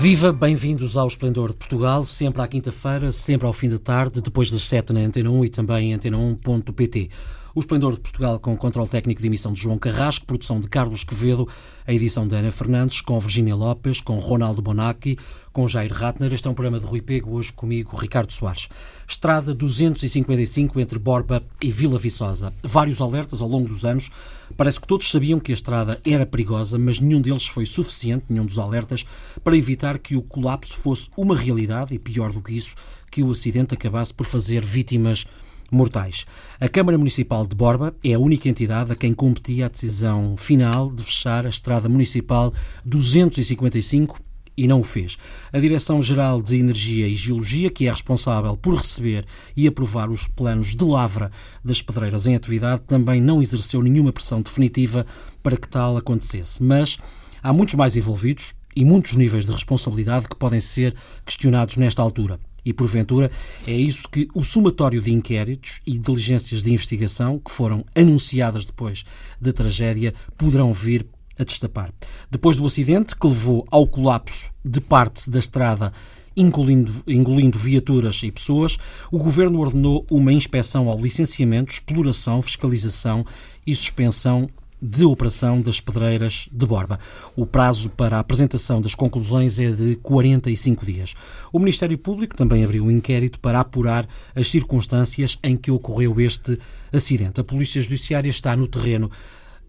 [0.00, 4.50] Viva, bem-vindos ao Esplendor de Portugal, sempre à quinta-feira, sempre ao fim da tarde, depois
[4.50, 7.10] das sete na Antena 1 e também em antena1.pt.
[7.52, 10.68] O Esplendor de Portugal com o controle técnico de emissão de João Carrasco, produção de
[10.68, 11.48] Carlos Quevedo,
[11.84, 15.18] a edição de Ana Fernandes, com Virginia Lopes, com Ronaldo Bonacci,
[15.52, 16.32] com Jair Ratner.
[16.32, 18.68] Este é um programa de Rui Pego, hoje comigo, Ricardo Soares.
[19.08, 22.54] Estrada 255 entre Borba e Vila Viçosa.
[22.62, 24.12] Vários alertas ao longo dos anos.
[24.56, 28.46] Parece que todos sabiam que a estrada era perigosa, mas nenhum deles foi suficiente, nenhum
[28.46, 29.04] dos alertas,
[29.42, 32.76] para evitar que o colapso fosse uma realidade e, pior do que isso,
[33.10, 35.26] que o acidente acabasse por fazer vítimas
[35.70, 36.26] mortais.
[36.60, 40.90] A Câmara Municipal de Borba é a única entidade a quem competia a decisão final
[40.90, 42.52] de fechar a Estrada Municipal
[42.84, 44.20] 255
[44.56, 45.16] e não o fez.
[45.52, 49.24] A Direção-Geral de Energia e Geologia, que é responsável por receber
[49.56, 51.30] e aprovar os planos de lavra
[51.64, 55.06] das pedreiras em atividade, também não exerceu nenhuma pressão definitiva
[55.42, 56.62] para que tal acontecesse.
[56.62, 56.98] Mas
[57.42, 62.38] há muitos mais envolvidos e muitos níveis de responsabilidade que podem ser questionados nesta altura.
[62.70, 63.32] E, porventura,
[63.66, 69.04] é isso que o somatório de inquéritos e diligências de investigação que foram anunciadas depois
[69.40, 71.04] da tragédia poderão vir
[71.36, 71.92] a destapar.
[72.30, 75.92] Depois do acidente que levou ao colapso de parte da estrada
[76.36, 78.78] Engolindo, engolindo, viaturas e pessoas,
[79.10, 83.26] o Governo ordenou uma inspeção ao licenciamento, exploração, fiscalização
[83.66, 84.48] e suspensão
[84.80, 86.98] de operação das pedreiras de Borba.
[87.36, 91.14] O prazo para a apresentação das conclusões é de 45 dias.
[91.52, 96.58] O Ministério Público também abriu um inquérito para apurar as circunstâncias em que ocorreu este
[96.92, 97.40] acidente.
[97.40, 99.10] A Polícia Judiciária está no terreno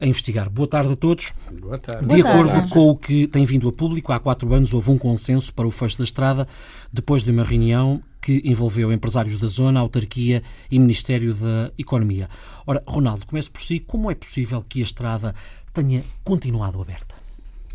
[0.02, 0.50] a investigar.
[0.50, 1.34] Boa tarde a todos.
[1.62, 2.08] Boa tarde.
[2.08, 2.70] De Boa acordo tarde.
[2.72, 5.72] com o que tem vindo a público, há quatro anos houve um consenso para o
[5.72, 6.48] fecho da estrada,
[6.92, 12.28] depois de uma reunião que envolveu empresários da zona, autarquia e Ministério da Economia.
[12.66, 13.80] Ora, Ronaldo, comece por si.
[13.80, 15.36] Como é possível que a estrada
[15.74, 17.16] tenha continuado aberta?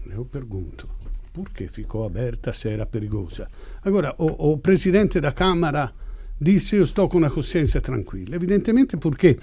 [0.08, 0.88] Eu pergunto,
[1.32, 3.48] por que ficou aberta se era perigosa?
[3.84, 5.92] Agora, o, o presidente da Câmara
[6.40, 8.36] disse eu estou com a consciência tranquila.
[8.36, 9.38] Evidentemente porque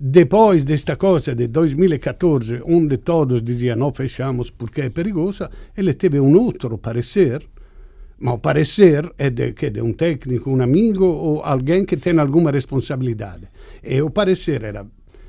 [0.00, 6.20] depois desta coisa de 2014, onde todos diziam não fechamos porque é perigosa, ele teve
[6.20, 7.44] um outro parecer,
[8.20, 12.16] mas o parecer é de, que de um técnico, um amigo ou alguém que tem
[12.16, 13.48] alguma responsabilidade.
[13.82, 14.86] E o parecer era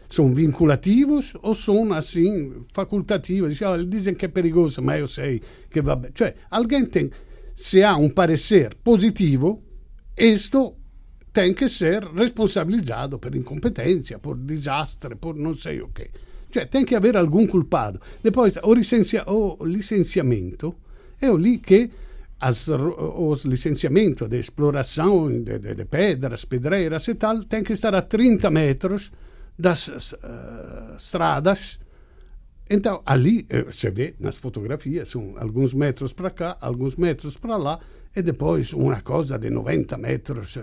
[0.07, 3.49] são vinculativos ou são assim facultativos?
[3.49, 5.41] Dice, oh, dizem que é perigoso, mas eu sei
[5.71, 6.13] que va bene.
[6.15, 7.09] Cioè, alguém tem,
[7.55, 9.63] se há um parecer positivo,
[10.15, 10.75] isto
[11.31, 16.09] tem que ser responsabilizado por incompetência, por desastre, por não sei o quê.
[16.51, 18.01] Cioè, tem que haver algum culpado.
[18.23, 20.75] Depois, o, licencia, o licenciamento
[21.21, 21.91] é o lì que
[22.39, 28.49] as, os licenciamento de exploração de, pedras, pedreiras e tal, tem que estar a 30
[28.49, 29.11] metros
[29.57, 31.79] das uh, estradas.
[32.69, 37.57] Então, ali uh, se vê nas fotografias, são alguns metros para cá, alguns metros para
[37.57, 37.79] lá,
[38.15, 40.57] e depois uma coisa de 90 metros.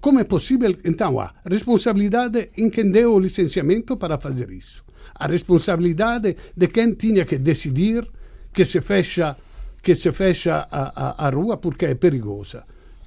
[0.00, 0.74] Como é possível?
[0.84, 4.84] Então, há responsabilidade em quem deu o licenciamento para fazer isso.
[5.14, 8.08] A responsabilidade de quem tinha que decidir
[8.52, 9.36] que se fecha,
[9.82, 12.64] que se fecha a, a, a rua porque é perigosa.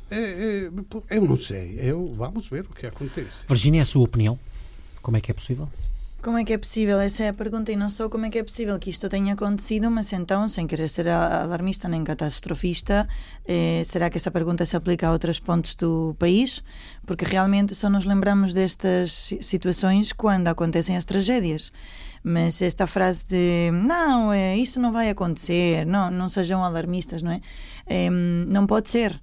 [0.10, 1.80] É, é, eu não sei.
[1.80, 3.46] Eu, vamos ver o que acontece.
[3.48, 4.38] Virginia, a sua opinião?
[5.02, 5.70] Como é que é possível?
[6.26, 7.00] Como é que é possível?
[7.00, 9.34] Essa é a pergunta, e não só como é que é possível que isto tenha
[9.34, 13.08] acontecido, mas então, sem querer ser alarmista nem catastrofista,
[13.48, 16.64] eh, será que essa pergunta se aplica a outros pontos do país?
[17.06, 21.72] Porque realmente só nos lembramos destas situações quando acontecem as tragédias.
[22.24, 27.34] Mas esta frase de não, é, isso não vai acontecer, não, não sejam alarmistas, não
[27.34, 27.42] é?
[27.86, 29.22] é não pode ser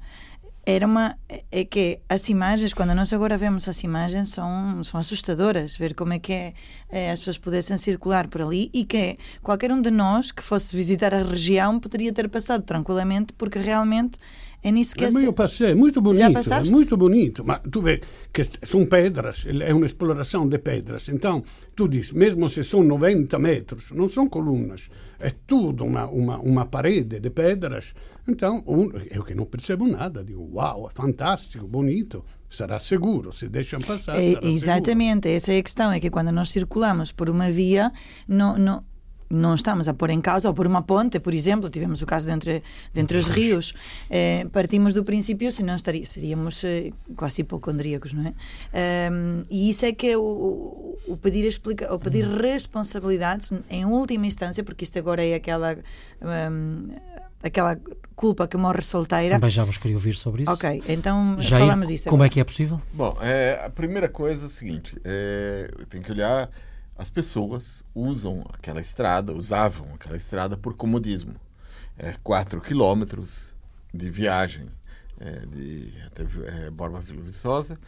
[0.64, 1.16] era uma
[1.50, 6.12] é que as imagens quando nós agora vemos as imagens são são assustadoras ver como
[6.12, 6.54] é que é,
[6.88, 10.74] é, as pessoas pudessem circular por ali e que qualquer um de nós que fosse
[10.76, 14.18] visitar a região poderia ter passado tranquilamente porque realmente
[14.64, 18.00] é nisso que é eu passei, muito bonito, é muito bonito, mas tu vê
[18.32, 21.42] que são pedras, é uma exploração de pedras, então
[21.74, 24.88] tu diz, mesmo se são 90 metros, não são colunas,
[25.18, 27.92] é tudo uma, uma, uma parede de pedras,
[28.26, 33.48] então um, eu que não percebo nada, digo, uau, é fantástico, bonito, será seguro, se
[33.48, 34.16] deixam passar.
[34.20, 35.36] É, exatamente, seguro.
[35.36, 37.92] essa é a questão, é que quando nós circulamos por uma via,
[38.28, 38.84] não, não,
[39.32, 42.26] não estamos a pôr em causa, ou por uma ponte, por exemplo, tivemos o caso
[42.26, 43.72] de entre, de entre os rios,
[44.10, 49.10] eh, partimos do princípio, senão estaria, seríamos eh, quase hipocondríacos, não é?
[49.10, 54.26] Um, e isso é que é o, o pedir, explica, o pedir responsabilidades, em última
[54.26, 55.78] instância, porque isto agora é aquela.
[56.20, 56.90] Um,
[57.42, 57.78] aquela
[58.14, 59.36] culpa que morre solteira.
[59.36, 60.52] Também já vos queria ouvir sobre isso.
[60.52, 62.04] Ok, então Jair, falamos disso.
[62.04, 62.26] Como agora.
[62.26, 62.80] é que é possível?
[62.92, 66.50] Bom, é, a primeira coisa é o seguinte: é, tem que olhar.
[66.96, 71.34] As pessoas usam aquela estrada, usavam aquela estrada por comodismo.
[71.98, 73.52] É, quatro quilômetros
[73.92, 74.68] de viagem
[75.20, 77.78] é, de, até é, Borba Vila Viçosa,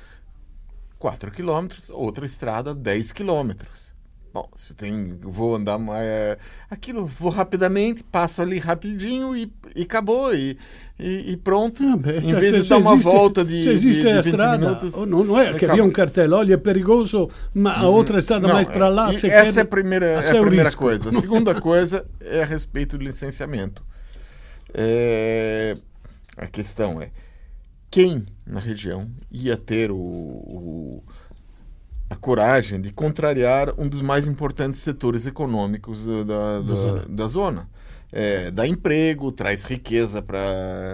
[0.99, 3.93] 4 quilômetros, outra estrada 10 quilômetros.
[4.35, 6.37] Bom, se tem, vou andar mais, é,
[6.69, 10.59] aquilo, vou rapidamente, passo ali rapidinho e, e acabou e,
[10.99, 11.81] e, e pronto.
[11.85, 14.23] Ah, beh, em vez de dar uma esiste- volta de, se esiste de, de a
[14.23, 15.09] 20 strada, minutos.
[15.09, 15.71] non è che acabou.
[15.71, 19.29] havia un cartello, olha, é perigoso, ma a outra estrada Não, mais para lá, essa
[19.29, 19.57] quer...
[19.57, 20.83] é a primeira, é a primeira risco.
[20.83, 21.11] coisa.
[21.11, 23.85] A segunda coisa é a respeito do licenciamento.
[24.77, 25.77] É,
[26.37, 27.11] a questão é
[27.89, 31.05] quem na região ia ter o, o-
[32.15, 37.07] a coragem de contrariar um dos mais importantes setores econômicos da, da, da- zona.
[37.09, 37.69] da zona.
[38.13, 40.39] É, dá emprego, traz riqueza para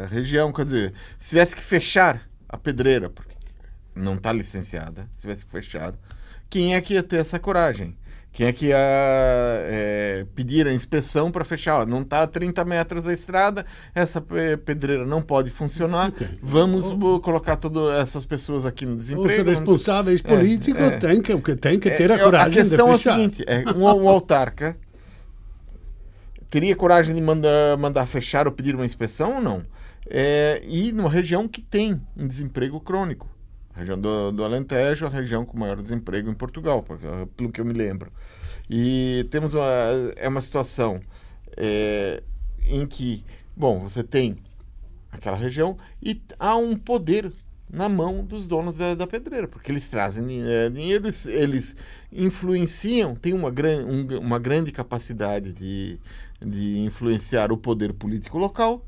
[0.05, 0.53] a região.
[0.53, 3.35] Quer dizer, se tivesse que fechar a pedreira, porque
[3.95, 5.95] não está licenciada, se tivesse que fechar,
[6.49, 7.97] quem é que ia ter essa coragem?
[8.33, 11.81] Quem é que ia é, pedir a inspeção para fechar?
[11.81, 16.11] Ó, Não está a 30 metros da estrada, essa pe- pedreira não pode funcionar.
[16.11, 16.29] Ok.
[16.41, 19.43] Vamos bo- colocar todas essas pessoas aqui no Os desemprego.
[19.45, 20.99] vamos- responsáveis É, políticos é.
[20.99, 23.83] têm, que, têm que ter É, a coragem questão de é a seguinte: é, um,
[23.85, 24.77] um autarca
[26.49, 29.63] teria coragem de mandar, mandar fechar ou pedir uma inspeção ou não?
[30.09, 33.29] É, e numa região que tem um desemprego crônico.
[33.81, 36.85] Região do, do Alentejo é a região com maior desemprego em Portugal,
[37.37, 38.13] pelo que eu me lembro.
[38.69, 39.67] E temos uma,
[40.17, 41.01] é uma situação
[41.57, 42.23] é,
[42.67, 43.25] em que,
[43.57, 44.37] bom, você tem
[45.11, 47.33] aquela região e há um poder
[47.73, 51.77] na mão dos donos da, da pedreira, porque eles trazem eh, dinheiro, eles, eles
[52.13, 55.99] influenciam, têm uma, gran, um- uma grande capacidade de,
[56.45, 58.85] de influenciar o poder político local.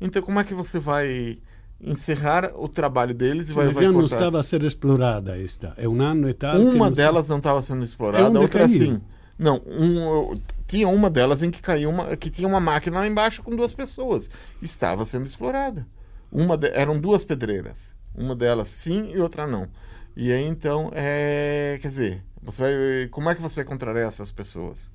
[0.00, 1.38] Então, como é que você vai
[1.80, 4.16] encerrar o trabalho deles e vai, vai região não cortar?
[4.16, 5.74] estava a ser explorada esta.
[5.76, 6.58] É um ano e tal.
[6.60, 8.78] Uma não delas não estava sendo É explorada, onde a outra caiu.
[8.78, 9.00] sim.
[9.38, 10.34] Não, um,
[10.66, 13.72] tinha uma delas em que caiu uma, que tinha uma máquina lá embaixo com duas
[13.72, 14.30] pessoas.
[14.62, 15.86] Estava sendo explorada.
[16.32, 17.94] Uma de- eram duas pedreiras.
[18.14, 19.68] Uma delas sim e outra não.
[20.16, 24.30] E aí então, é, quer dizer, você vai, como é que você vai contrariar essas
[24.30, 24.90] pessoas?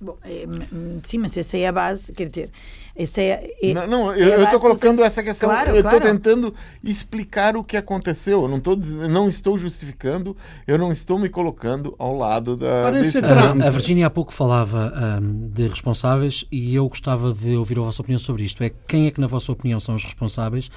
[0.00, 0.44] Bom, é,
[1.02, 2.50] sim, mas essa é a base, quer dizer,
[2.94, 5.90] essa é, é- não, não, é eu estou do colocando essa questão, Claro, eu estou
[5.90, 6.04] claro.
[6.04, 6.54] tentando
[6.84, 8.42] explicar o que aconteceu.
[8.42, 10.36] Eu não, tô, não estou justificando,
[10.66, 12.90] eu não estou me colocando ao lado da.
[12.92, 13.18] Desse-.
[13.18, 17.82] A, a Virgínia há pouco falava ahm, de responsáveis e eu gostava de ouvir a
[17.82, 18.62] vossa opinião sobre isto.
[18.62, 20.70] É quem é que, na vossa opinião, são os responsáveis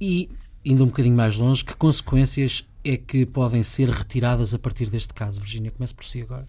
[0.00, 0.28] e,
[0.64, 5.14] indo um bocadinho mais longe, que consequências é que podem ser retiradas a partir deste
[5.14, 5.40] caso?
[5.40, 6.46] Virgínia, comece por si agora.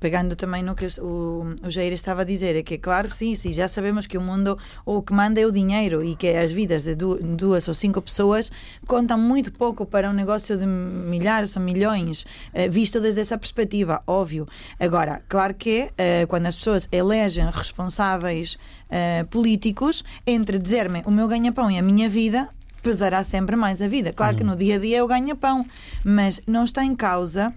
[0.00, 3.52] Pegando também no que o, o Jair estava a dizer, é que claro, sim, sim,
[3.52, 6.82] já sabemos que o mundo o que manda é o dinheiro e que as vidas
[6.84, 8.50] de du- duas ou cinco pessoas
[8.86, 12.24] contam muito pouco para um negócio de milhares ou milhões,
[12.54, 14.46] eh, visto desde essa perspectiva, óbvio.
[14.78, 18.58] Agora, claro que eh, quando as pessoas elegem responsáveis
[18.90, 22.48] eh, políticos, entre dizer-me o meu ganha-pão e a minha vida,
[22.82, 24.12] pesará sempre mais a vida.
[24.12, 25.64] Claro que no dia a dia eu ganho pão,
[26.04, 27.52] mas não está em causa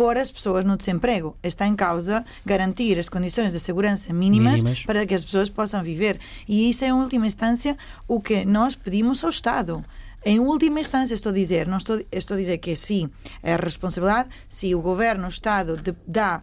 [0.00, 1.36] pôr as pessoas no desemprego.
[1.42, 4.82] Está em causa garantir as condições de segurança mínimas, Mínimas.
[4.86, 6.18] para que as pessoas possam viver.
[6.48, 7.76] E isso é, em última instância,
[8.08, 9.84] o que nós pedimos ao Estado.
[10.24, 13.10] Em última instância, estou a dizer, não estou, estou a dizer que sim,
[13.42, 16.40] é responsabilidade, se o governo, o Estado, de- dá,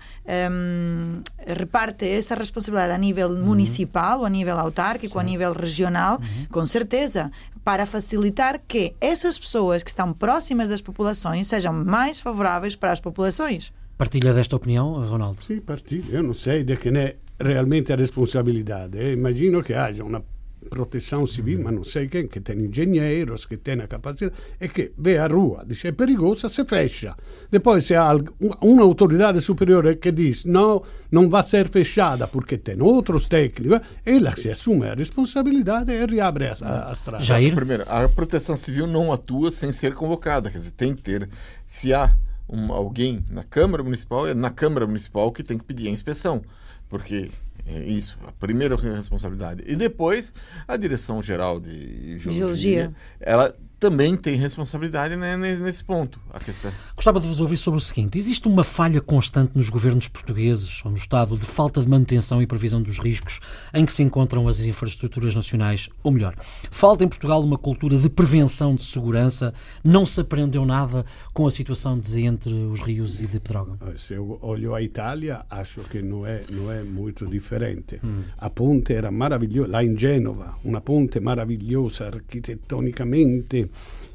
[0.52, 6.20] hum, reparte essa responsabilidade a nível municipal, ou a nível autárquico, a nível regional,
[6.52, 7.32] com certeza,
[7.68, 13.02] para facilitar que essas pessoas que estão próximas das populações sejam mais favoráveis para as
[13.02, 13.74] populações.
[13.98, 15.44] Partilha desta opinião, Ronaldo?
[15.44, 16.10] Sì, partito.
[16.10, 18.88] Io non sei che ne è realmente a responsabilità.
[18.94, 20.24] Eh, immagino che haya una
[20.68, 24.92] proteção civil, mas não sei quem, que tem engenheiros, que tem a capacidade, e que
[24.98, 27.16] vê a rua, diz é perigosa, se fecha.
[27.50, 28.26] Depois se há um-
[28.62, 34.36] uma autoridade superiore que diz não, não vai ser fechada porque tem outros técnicos, ela
[34.36, 37.24] se assume a responsabilidade e reabre a, a, a strada.
[37.24, 37.56] Jair?
[37.56, 40.50] Primeiro, a proteção civil não atua sem ser convocada.
[40.52, 41.30] Quer dizer, tem que ter.
[41.66, 42.14] Se há
[42.50, 46.42] um- alguém na Câmara Municipal, é na Câmara Municipal que tem que pedir a inspeção.
[46.90, 47.30] Porque
[47.66, 49.64] é isso, a primeira responsabilidade.
[49.68, 50.34] E depois,
[50.68, 52.96] a Direção Geral de Geologia, Geologia.
[53.20, 56.20] ela também tem responsabilidade né, nesse ponto.
[56.34, 56.72] A questão.
[56.96, 60.92] Gostava de vos ouvir sobre o seguinte: existe uma falha constante nos governos portugueses ou
[60.92, 63.40] no Estado de falta de manutenção e previsão dos riscos
[63.74, 65.90] em que se encontram as infraestruturas nacionais?
[66.04, 66.36] Ou melhor,
[66.72, 69.54] falta em Portugal uma cultura de prevenção de segurança?
[69.84, 73.78] Não se aprendeu nada com a situação de entre os rios e de Pedrógão?
[73.98, 78.00] Se eu olho a Itália, acho que não é, não é muito diferente.
[78.04, 78.24] Hum.
[78.38, 83.67] A ponte era maravilhosa, lá em Genova, uma ponte maravilhosa arquitetonicamente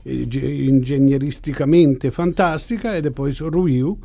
[0.04, 3.99] ingegneristicamente fantástica e depois ruiu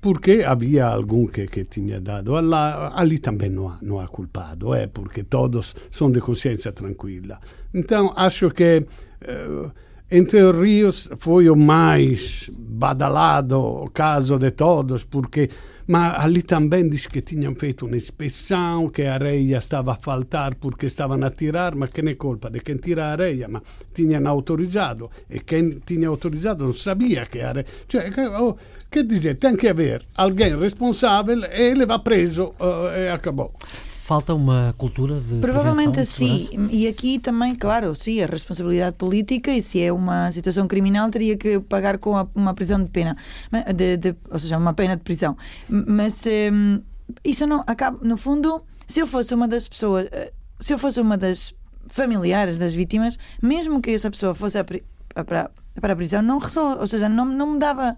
[0.00, 4.74] porque havia algum que, que tinha dado lá, ali também não há, não há culpado,
[4.74, 7.40] é porque todos são de consciência tranquila.
[7.72, 8.84] Então acho que
[9.22, 9.70] eh,
[10.10, 15.48] Entre Rios foi o mais badalado caso de todos, porque
[15.86, 20.54] ma ali também diz que tinham feito uma inspeção, que a areia estava a faltar
[20.54, 23.62] porque estavam a tirar, mas que não é culpa de quem tira a areia, ma
[23.92, 27.66] tinham autorizado e quem tinha autorizado não sabia que a areia...
[27.88, 28.10] Cioè,
[28.40, 28.56] oh,
[28.90, 33.52] quer dizer, tem que haver alguém responsável e ele vai preso uh, e acabou.
[34.04, 36.68] Falta uma cultura de Provavelmente assim.
[36.70, 41.38] E aqui também, claro, sim, a responsabilidade política e se é uma situação criminal teria
[41.38, 43.16] que pagar com a, uma prisão de pena,
[43.74, 45.34] de, de, ou seja, uma pena de prisão.
[45.70, 46.20] Mas
[46.52, 46.82] um,
[47.24, 50.30] isso não acaba, no fundo, se eu fosse uma das pessoas, eh,
[50.60, 51.54] se eu fosse uma das
[51.88, 54.66] familiares das vítimas, mesmo que essa pessoa fosse a,
[55.14, 57.96] a, para, para a prisão, não resolve, ou seja, não, não me dava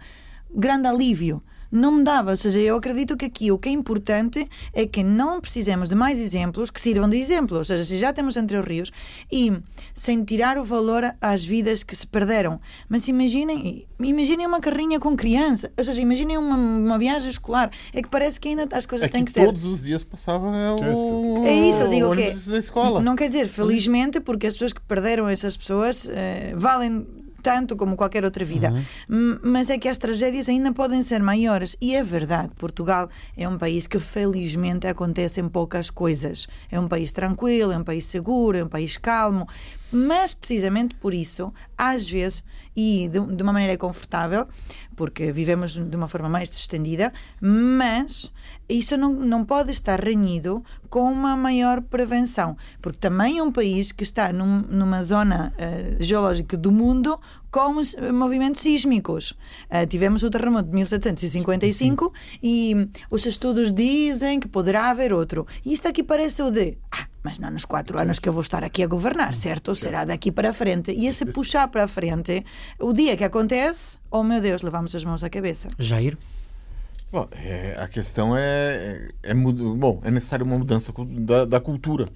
[0.55, 2.31] grande alívio não me dava.
[2.33, 5.95] Ou seja, eu acredito que aqui o que é importante é que não precisemos de
[5.95, 7.59] mais exemplos que sirvam de exemplo.
[7.59, 8.93] Ou seja, se já temos Entre os Rios
[9.31, 9.53] e
[9.95, 12.61] sem tirar o valor às vidas que se perderam.
[12.89, 15.71] Mas imaginem, imaginem uma carrinha com criança.
[15.77, 17.71] Ou seja, imaginem uma, uma viagem escolar.
[17.93, 19.47] É que parece que ainda as coisas é têm que, que ser.
[19.47, 21.45] Todos os dias passava o.
[21.45, 22.31] É isso, eu digo que.
[22.51, 23.01] Da escola.
[23.01, 27.07] Não quer dizer, felizmente, porque as pessoas que perderam essas pessoas eh, valem
[27.47, 28.75] tanto como qualquer outra vida.
[29.09, 29.39] Uhum.
[29.41, 31.77] Mas é que as tragédias ainda podem ser maiores.
[31.81, 36.49] E é verdade, Portugal é um país que felizmente acontecem poucas coisas.
[36.69, 39.47] É um país tranquilo, é um país seguro, é um país calmo.
[39.97, 42.45] Mas precisamente por isso, às vezes,
[42.77, 44.47] e de, de uma maneira confortável,
[44.95, 47.11] porque vivemos de uma forma mais distendida,
[47.41, 48.31] mas
[48.69, 53.91] isso não, não pode estar renhido com uma maior prevenção, porque também é um país
[53.91, 57.19] que está num, numa zona uh, geológica do mundo
[57.51, 57.81] com
[58.13, 59.31] movimentos sísmicos.
[59.71, 62.39] Uh, tivemos o terremoto de 1755 Sim.
[62.43, 65.47] e os estudos dizem que poderá haver outro.
[65.65, 66.77] E isto aqui parece o de.
[66.93, 69.75] Ah, mas não nos quatro anos que eu vou estar aqui a governar, certo?
[69.75, 70.93] Será daqui para a frente.
[70.93, 72.47] E esse puxar para a frente,
[72.79, 75.67] o dia que acontece, oh meu Deus, levamos as mãos à cabeça.
[75.77, 76.17] Jair?
[77.11, 82.07] Bom, é, a questão é, é, é, bom, é necessário uma mudança da, da cultura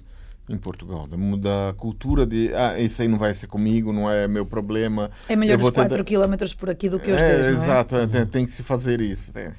[0.47, 4.29] em Portugal, da, da cultura de ah, isso aí não vai ser comigo, não é
[4.29, 5.11] meu problema.
[5.27, 6.03] É melhor os 4 tentar...
[6.05, 7.63] quilómetros por aqui do que os é, 10, não é?
[7.65, 8.07] Exato, é?
[8.07, 9.33] tem, tem, que se fazer isso.
[9.33, 9.51] Tem.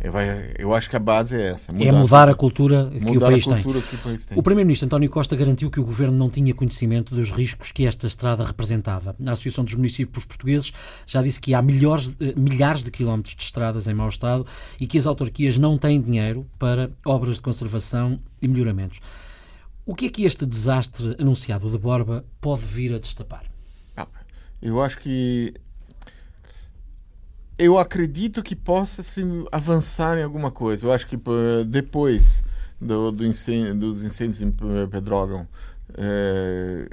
[0.00, 1.72] Eu, vai, eu acho que a base é essa.
[1.72, 4.38] Mudar é mudar a cultura, que, o país, que o país tem.
[4.38, 8.06] O Primeiro-Ministro António Costa garantiu que o Governo não tinha conhecimento dos riscos que esta
[8.06, 9.16] estrada representava.
[9.26, 10.72] A Associação dos Municípios Portugueses
[11.04, 14.46] já disse que há milhares, eh, milhares de quilómetros de estradas em mau estado
[14.78, 19.00] e que as autarquias não têm dinheiro para obras de conservação e melhoramentos.
[19.84, 23.44] O que é que este desastre anunciado de Borba pode vir a destapar?
[23.96, 24.06] Ah,
[24.62, 25.54] eu acho que
[27.58, 30.86] eu acredito que possa se avançar em alguma coisa.
[30.86, 31.18] Eu acho que
[31.66, 32.42] depois
[32.80, 34.50] do, do incêndio, dos incêndios em
[34.88, 35.46] Pedrógão,
[35.96, 36.88] é,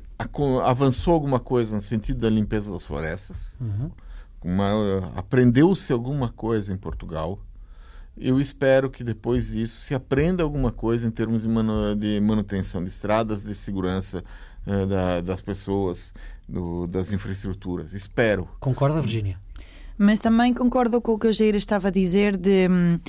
[0.63, 3.55] avançou alguma coisa no sentido da limpeza das florestas.
[3.61, 3.91] Uhum.
[5.15, 7.39] Aprendeu-se alguma coisa em Portugal.
[8.17, 12.81] Eu espero que depois disso se aprenda alguma coisa em termos de, manu, de manutenção
[12.81, 14.23] de estradas, de segurança
[14.65, 16.13] é, da, das pessoas,
[16.47, 17.93] do, das infraestruturas.
[17.93, 18.47] Espero.
[18.59, 19.37] Concorda, Virginia?
[19.97, 22.99] Mas também concordo com o que o Jair estava a dizer de hum,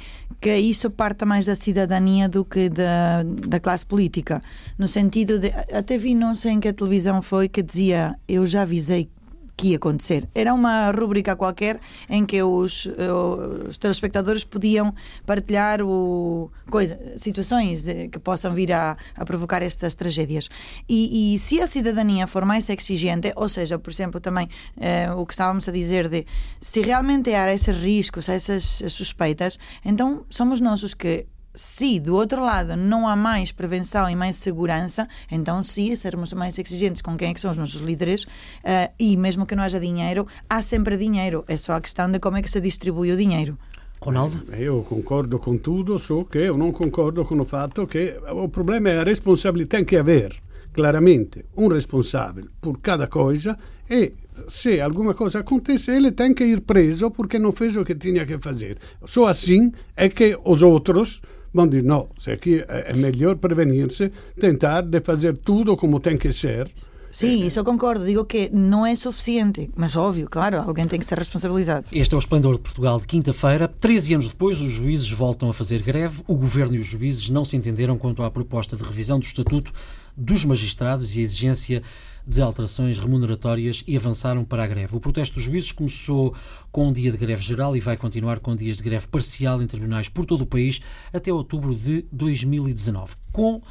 [0.40, 4.40] que isso parta mais da cidadania do que da, da classe política.
[4.78, 5.48] No sentido de.
[5.72, 9.10] Até vi, não sei em que televisão foi, que dizia: Eu já avisei
[9.56, 10.28] que ia acontecer.
[10.34, 14.94] Era uma rubrica qualquer em que os, eh, os telespectadores podiam
[15.24, 20.50] partilhar o, coisa, situações que possam vir a, a provocar estas tragédias.
[20.88, 24.48] E, e, se a cidadania for mais exigente, ou seja, por exemplo, também
[24.78, 26.26] eh, o que estávamos a dizer de
[26.60, 32.42] se realmente há esses riscos, essas suspeitas, então somos nós os que se do outro
[32.42, 37.30] lado não há mais prevenção e mais segurança, então sim, sermos mais exigentes com quem
[37.30, 40.96] é que são os nossos líderes uh, e mesmo que não haja dinheiro, há sempre
[40.98, 41.44] dinheiro.
[41.48, 43.58] É só a questão de como é que se distribui o dinheiro.
[44.00, 44.44] Ronaldo?
[44.52, 48.90] Eu concordo com tudo, só que eu não concordo com o fato que o problema
[48.90, 49.70] é a responsabilidade.
[49.70, 50.36] Tem que haver,
[50.74, 53.58] claramente, um responsável por cada coisa
[53.90, 54.12] e
[54.48, 58.26] se alguma coisa acontece, ele tem que ir preso porque não fez o que tinha
[58.26, 58.78] que fazer.
[59.06, 61.22] Só assim é que os outros
[61.56, 66.32] vão dizer, não, se aqui é melhor prevenir-se, tentar de fazer tudo como tem que
[66.32, 66.70] ser.
[67.10, 68.04] Sim, isso eu concordo.
[68.04, 71.88] Digo que não é suficiente, mas óbvio, claro, alguém tem que ser responsabilizado.
[71.90, 73.66] Este é o Esplendor de Portugal de quinta-feira.
[73.66, 76.22] Treze anos depois, os juízes voltam a fazer greve.
[76.26, 79.72] O governo e os juízes não se entenderam quanto à proposta de revisão do Estatuto
[80.16, 81.82] dos Magistrados e a exigência
[82.26, 84.96] de alterações remuneratórias e avançaram para a greve.
[84.96, 86.34] O protesto dos juízes começou
[86.72, 89.66] com um dia de greve geral e vai continuar com dias de greve parcial em
[89.66, 90.80] tribunais por todo o país
[91.12, 93.14] até outubro de 2019.
[93.30, 93.62] Com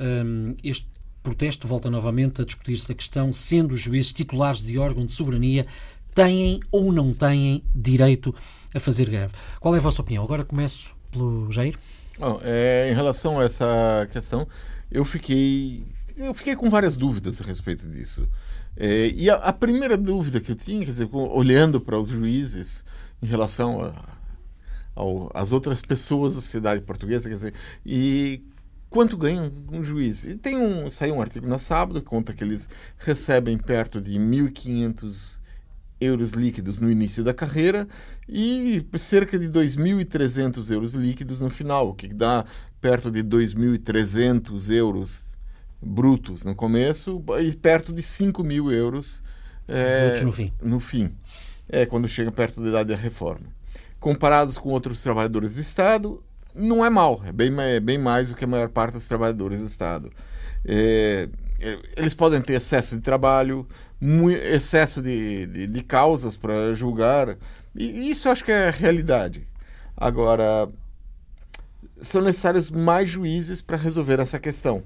[0.00, 0.88] um, este
[1.22, 5.66] protesto volta novamente a discutir-se a questão, sendo os juízes titulares de órgão de soberania,
[6.14, 8.34] têm ou não têm direito
[8.74, 9.34] a fazer greve.
[9.60, 10.24] Qual é a vossa opinião?
[10.24, 11.76] Agora começo pelo Jair.
[12.18, 14.48] Bom, é, em relação a essa questão,
[14.90, 18.28] eu fiquei, eu fiquei com várias dúvidas a respeito disso.
[18.76, 22.84] É, e a, a, primeira dúvida que eu tinha, quer dizer, olhando para os juízes
[23.20, 23.92] em relação
[25.34, 27.54] às outras pessoas da sociedade portuguesa, quer dizer,
[27.84, 28.42] e
[28.88, 30.24] quanto ganha um juiz.
[30.24, 32.68] E tem um, saiu um artigo na sábado que conta que eles
[32.98, 35.38] recebem perto de 1.500
[36.00, 37.88] euros líquidos no início da carreira
[38.28, 42.44] e cerca de 2.300 euros líquidos no final, o que dá
[42.80, 45.24] perto de 2.300 euros
[45.80, 49.22] brutos no começo e perto de 5 mil euros
[49.66, 50.52] é, no fim.
[50.62, 51.12] No fim,
[51.68, 53.46] é quando chega perto da idade da reforma.
[54.00, 56.22] Comparados com outros trabalhadores do Estado,
[56.54, 59.60] não é mal, é bem, é bem mais do que a maior parte dos trabalhadores
[59.60, 60.10] do Estado.
[60.64, 61.28] É
[61.96, 63.66] eles podem ter excesso de trabalho,
[64.00, 67.36] muito, excesso de, de, de causas para julgar,
[67.74, 69.46] e isso eu acho que é a realidade.
[69.96, 70.68] Agora,
[72.00, 74.82] são necessários mais juízes para resolver essa questão.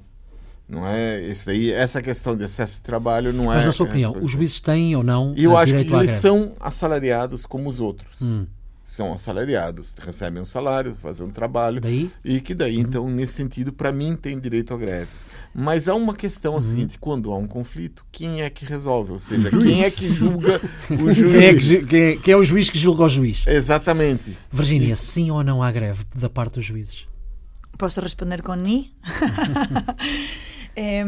[0.68, 3.56] Não é isso daí, essa questão de excesso de trabalho não Mas, é.
[3.56, 5.34] Mas na sua opinião, os juízes têm ou não?
[5.36, 8.22] Eu acho que eles são assalariados como os outros.
[8.22, 8.46] Hum
[8.92, 11.80] são assalariados, recebem um salário, fazem um trabalho.
[11.80, 12.10] Daí?
[12.22, 12.82] E que daí, uhum.
[12.82, 15.08] então, nesse sentido, para mim, tem direito à greve.
[15.54, 16.58] Mas há uma questão uhum.
[16.58, 19.12] a seguinte: quando há um conflito, quem é que resolve?
[19.12, 20.60] Ou seja, quem é que julga
[20.92, 21.32] o juiz?
[21.32, 23.46] Quem é, que, quem, é, quem é, o juiz que julga o juiz?
[23.46, 24.36] Exatamente.
[24.50, 27.06] Virgínia, sim ou não há greve da parte dos juízes?
[27.78, 28.92] Posso responder com ni?
[30.76, 31.02] é,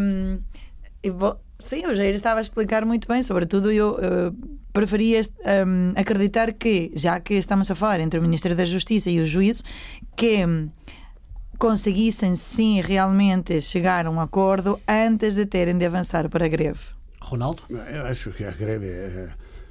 [1.11, 5.23] vou, sim, o Jair estava a explicar muito bem, sobretudo eu uh, preferia
[5.67, 9.29] um, acreditar que, já que estamos a falar entre o Ministério da Justiça e os
[9.29, 9.65] juízes,
[10.17, 10.69] que um,
[11.59, 16.81] conseguissem sim realmente chegar a um acordo antes de terem de avançar para a greve.
[17.21, 17.63] Ronaldo?
[17.71, 19.31] Eu acho que a greve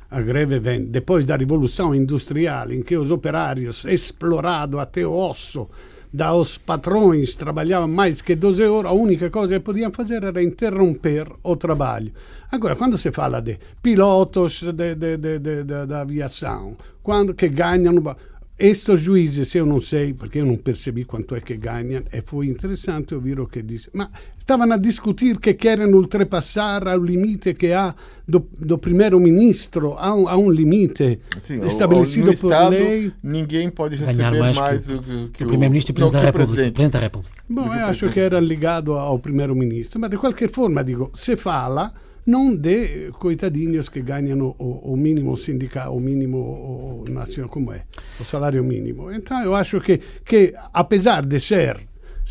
[0.10, 5.68] a greve vem depois da Revolução Industrial, em que os operários, explorados até o osso,
[6.14, 11.28] dos patrões trabalhavam mais que 12 horas, a única coisa que podiam fazer era interromper
[11.42, 12.14] o trabalho.
[12.52, 18.16] Agora, quando se fala de pilotos de, de, de, da aviação, quando que ganham
[18.58, 22.48] estes juízes, eu não sei, porque eu não percebi quanto é que ganham, e foi
[22.48, 23.90] interessante ouvir o que disse.
[23.94, 27.96] Mas estavam a discutir que querem ultrapassar o limite que há
[28.28, 33.12] do, do primeiro-ministro, há, um, há um limite Sim, estabelecido no por Estado, lei.
[33.24, 36.92] Ninguém pode receber mais, mais que, que, que, o primeiro-ministro e presidente, da República, presidente
[36.92, 37.44] da República.
[37.50, 41.92] Bom, eu acho que era ligado ao primeiro-ministro, mas de qualquer forma, digo, se fala
[42.26, 47.84] não de coitadinhos que ganham o, o mínimo sindical, o mínimo nacional, como é?
[48.20, 49.12] O salário mínimo.
[49.12, 51.80] Então, eu acho que, que apesar de ser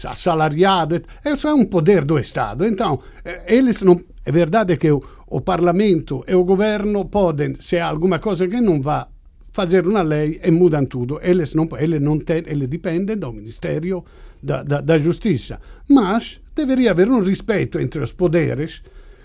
[0.06, 2.64] assalariado, é um poder do Estado.
[2.64, 3.00] Então,
[3.46, 4.00] eles não.
[4.24, 8.60] É verdade que o, o Parlamento e o governo podem, se há alguma coisa que
[8.60, 9.08] não vá,
[9.52, 11.20] fazer uma lei e mudam tudo.
[11.22, 14.04] Eles não, eles não têm, eles dependem do Ministério
[14.42, 15.60] da, da, da Justiça.
[15.88, 18.82] Mas deveria haver um respeito entre os poderes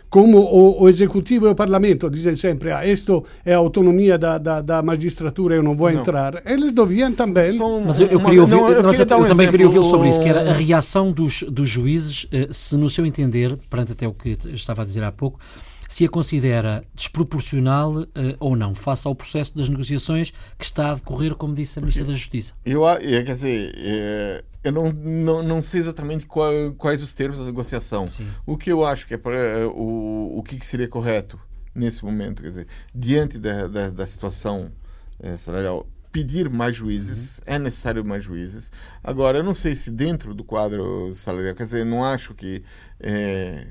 [0.10, 4.38] como o, o, Executivo e o Parlamento dizem sempre ah, isto é a autonomia da,
[4.38, 6.00] da, da magistratura, eu não vou não.
[6.00, 7.58] entrar, eles deviam também...
[7.86, 10.10] Mas eu, eu queria ouvir, não, eu, eu, queria um eu também queria ouvir sobre
[10.10, 14.08] isso, que era a reação dos, dos juízes, eh, se no seu entender, perante até
[14.08, 15.40] o que estava a dizer há pouco,
[15.88, 18.08] se a considera desproporcional uh,
[18.40, 22.06] ou não, face ao processo das negociações que está a decorrer, como disse a Ministra
[22.06, 22.54] da Justiça.
[22.66, 27.46] Eu, quer dizer, é, eu não, não, não sei exatamente qual, quais os termos da
[27.46, 28.06] negociação.
[28.08, 28.28] Sim.
[28.46, 31.40] O que eu acho que é para, o, o que seria correto
[31.74, 34.72] nesse momento, quer dizer, diante da, da, da situação
[35.20, 37.44] é, salarial, pedir mais juízes, uhum.
[37.46, 38.72] é necessário mais juízes.
[39.04, 42.64] Agora, eu não sei se dentro do quadro salarial, quer dizer, não acho que
[43.00, 43.68] é,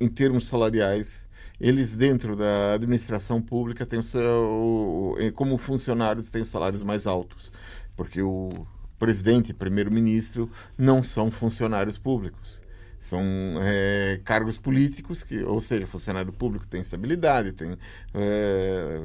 [0.00, 1.28] em termos salariais,
[1.60, 7.52] eles dentro da administração pública têm o seu, como funcionários têm os salários mais altos,
[7.96, 8.50] porque o
[8.98, 12.62] presidente e primeiro-ministro não são funcionários públicos,
[12.98, 13.22] São
[13.60, 17.72] é, cargos políticos, que, ou seja, funcionário público tem estabilidade, tem
[18.14, 19.00] é,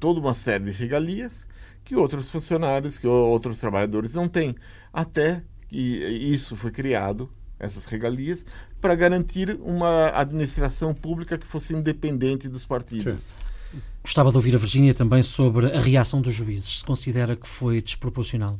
[0.00, 1.46] toda uma série de regalias
[1.84, 4.54] que outros funcionários, que outros trabalhadores não têm.
[4.90, 8.46] Até que isso foi criado, essas regalias,
[8.80, 13.34] para garantir uma administração pública que fosse independente dos partidos.
[13.70, 13.80] Sim.
[14.02, 16.78] Gostava de ouvir a Virgínia também sobre a reação dos juízes.
[16.78, 18.58] Se considera que foi desproporcional?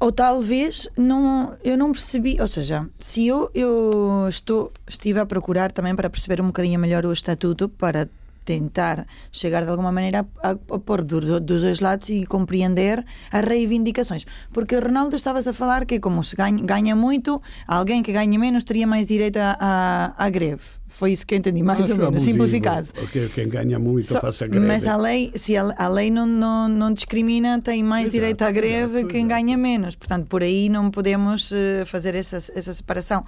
[0.00, 5.72] Ou talvez não, eu não percebi, ou seja, se eu, eu estou, estive a procurar
[5.72, 8.08] também para perceber um bocadinho melhor o estatuto para
[8.44, 13.44] tentar chegar de alguma maneira a, a pôr dos, dos dois lados e compreender as
[13.44, 14.24] reivindicações.
[14.54, 18.38] Porque o Ronaldo estavas a falar que como se ganha, ganha muito, alguém que ganha
[18.38, 20.77] menos teria mais direito à greve.
[20.98, 22.88] Foi isso que eu entendi, mais Acho ou menos, abusivo, simplificado.
[22.92, 24.66] Porque quem ganha muito so, faça greve.
[24.66, 28.42] Mas a lei, se a, a lei não, não, não, discrimina, tem mais exato, direito
[28.42, 29.40] à greve exato, quem exato.
[29.40, 29.94] ganha menos.
[29.94, 33.20] Portanto, por aí não podemos uh, fazer essa, essa separação.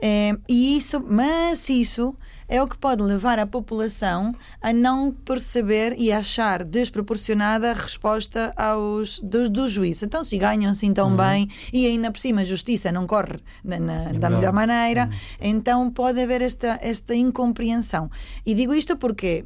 [0.00, 2.14] Uh, e isso, mas isso
[2.48, 8.52] é o que pode levar a população a não perceber e achar desproporcionada a resposta
[8.56, 10.04] aos, dos, do juízo.
[10.04, 11.16] Então, se ganham assim tão uhum.
[11.16, 15.04] bem e ainda por cima a justiça não corre na, na, é da melhor maneira,
[15.04, 15.36] uhum.
[15.40, 18.10] então pode haver esta, esta incompreensão.
[18.44, 19.44] E digo isto porque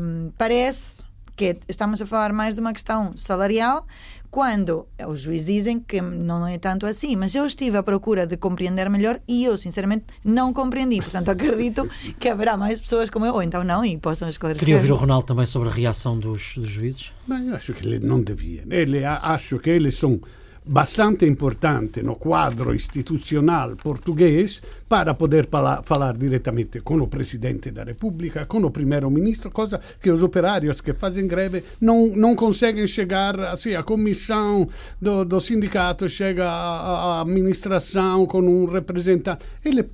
[0.00, 1.02] um, parece
[1.36, 3.86] que estamos a falar mais de uma questão salarial,
[4.32, 8.38] quando os juízes dizem que não é tanto assim, mas eu estive à procura de
[8.38, 11.02] compreender melhor e eu, sinceramente, não compreendi.
[11.02, 11.86] Portanto, acredito
[12.18, 14.60] que haverá mais pessoas como eu, ou então não, e possam esclarecer.
[14.60, 17.12] Queria ouvir o Ronaldo também sobre a reação dos, dos juízes.
[17.28, 18.64] Bem, eu acho que ele não devia.
[18.70, 20.18] Ele, acho que eles são
[20.64, 25.48] bastante importante no quadro institucional português para poder
[25.84, 30.92] falar diretamente com o Presidente da República, com o Primeiro-Ministro, coisa que os operários que
[30.92, 34.68] fazem greve não, não conseguem chegar assim, a comissão
[35.00, 39.44] do, do sindicato, chega à administração com um representante.
[39.64, 39.86] Eles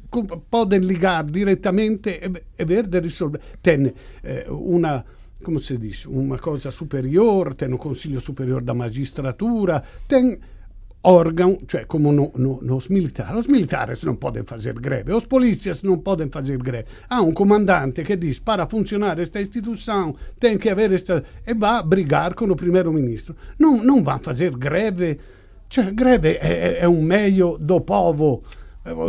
[0.50, 3.42] podem ligar diretamente e, e ver de risolvere.
[3.62, 5.04] Tem eh, uma
[5.42, 10.36] come si dice, uma coisa superior, tem o Consiglio Superiore da Magistratura, tem
[11.02, 13.40] órgão, cioè como no, no, militares.
[13.40, 16.88] Os militares não podem fazer greve, os polícias não podem fazer greve.
[17.08, 21.22] Há um comandante que diz para funcionar esta instituição tem que haver esta.
[21.46, 23.36] e vai brigar com o primeiro-ministro.
[23.58, 25.18] Não, não vão fazer greve.
[25.70, 28.42] Cioè, greve é, um meio do povo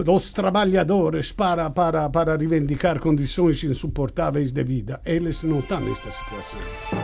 [0.03, 4.99] dos trabalhadores para, para, para reivindicar condições insuportáveis de vida.
[5.05, 6.98] Eles não estão nesta situação.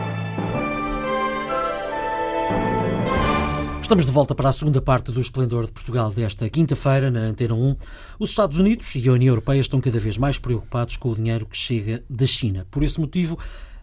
[3.86, 7.54] Estamos de volta para a segunda parte do Esplendor de Portugal desta quinta-feira, na Antena
[7.54, 7.76] 1.
[8.18, 11.46] Os Estados Unidos e a União Europeia estão cada vez mais preocupados com o dinheiro
[11.46, 12.66] que chega da China.
[12.68, 13.38] Por esse motivo,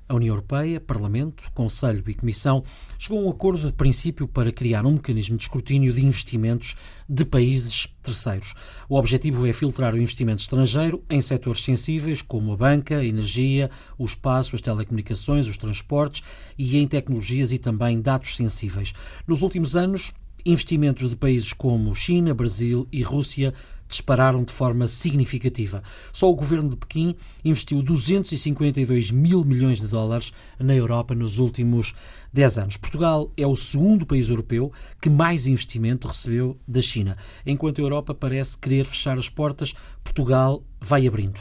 [0.07, 2.63] a União Europeia, Parlamento, Conselho e Comissão
[2.97, 6.75] chegou a um acordo de princípio para criar um mecanismo de escrutínio de investimentos
[7.07, 8.53] de países terceiros.
[8.89, 13.69] O objetivo é filtrar o investimento estrangeiro em setores sensíveis como a banca, a energia,
[13.97, 16.23] o espaço, as telecomunicações, os transportes
[16.57, 18.93] e em tecnologias e também dados sensíveis.
[19.27, 20.11] Nos últimos anos,
[20.45, 23.53] investimentos de países como China, Brasil e Rússia
[23.87, 25.83] dispararam de forma significativa.
[26.11, 31.93] Só o governo de Pequim investiu 252 mil milhões de dólares na Europa nos últimos
[32.31, 32.77] 10 anos.
[32.77, 37.15] Portugal é o segundo país europeu que mais investimento recebeu da China.
[37.45, 41.39] Enquanto a Europa parece querer fechar as portas, Portugal vai abrindo.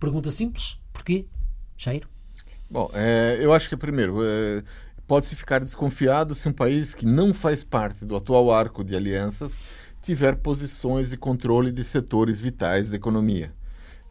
[0.00, 1.26] Pergunta simples: porquê?
[1.76, 2.06] Jair?
[2.68, 4.16] Bom, é, eu acho que primeiro.
[5.06, 9.58] Pode-se ficar desconfiado se um país que não faz parte do atual arco de alianças
[10.00, 13.52] tiver posições de controle de setores vitais da economia.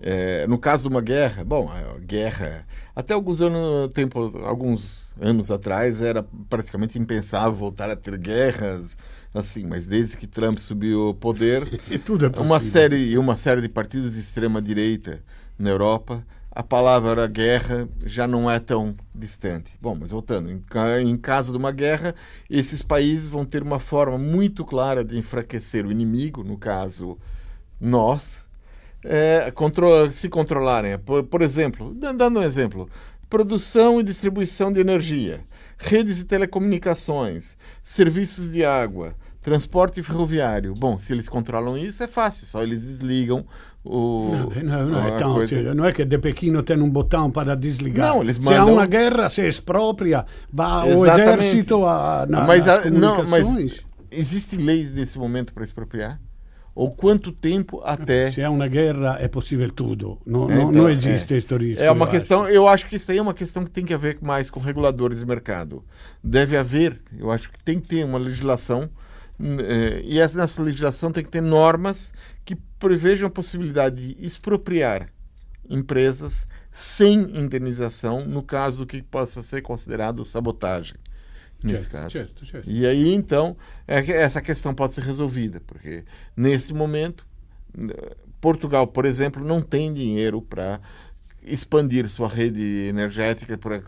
[0.05, 5.49] É, no caso de uma guerra, bom, a guerra, até alguns anos, tempo, alguns anos
[5.49, 8.97] atrás era praticamente impensável voltar a ter guerras,
[9.33, 11.79] assim, mas desde que Trump subiu ao poder,
[12.37, 15.23] é uma série, uma série de partidos de extrema direita
[15.57, 19.73] na Europa a palavra guerra já não é tão distante.
[19.81, 22.13] Bom, mas voltando, em, caso de uma guerra,
[22.47, 27.17] esses países vão ter uma forma muito clara de enfraquecer o inimigo, no caso,
[27.81, 28.47] nós,
[29.03, 30.99] é, contro se controlarem.
[30.99, 32.87] Por, por exemplo, dando um exemplo,
[33.27, 35.41] produção e distribuição de energia,
[35.79, 40.73] redes de telecomunicações, serviços de água, Transporte ferroviário.
[40.73, 43.45] Bom, se eles controlam isso, é fácil, só eles desligam
[43.83, 44.31] o.
[44.63, 45.73] Não, não, não, é tão, coisa...
[45.73, 48.07] não é que de Pequeno tem um botão para desligar.
[48.07, 48.53] Não, eles mandam...
[48.53, 53.83] Se há uma guerra, se expropria, vai o exército a, na, mas, a, não, mas
[54.09, 56.19] existem leis nesse momento para expropriar?
[56.75, 58.31] Ou quanto tempo até.
[58.31, 60.19] Se há uma guerra, é possível tudo.
[60.25, 61.37] Não, então, não, existe é.
[61.37, 61.83] este risco.
[61.83, 62.51] É uma eu questão, acho.
[62.51, 65.19] eu acho que isso aí é uma questão que tem que haver mais com reguladores
[65.19, 65.83] de mercado.
[66.23, 68.89] Deve haver, eu acho que tem que ter uma legislação
[70.03, 72.13] e essa nessa legislação tem que ter normas
[72.45, 75.09] que prevejam a possibilidade de expropriar
[75.69, 80.95] empresas sem indenização no caso do que possa ser considerado sabotagem
[81.63, 82.11] nesse certo, caso.
[82.11, 82.69] Certo, certo.
[82.69, 86.03] E aí então é que essa questão pode ser resolvida porque
[86.35, 87.25] nesse momento
[88.39, 90.81] Portugal, por exemplo, não tem dinheiro para
[91.41, 93.81] expandir sua rede energética, para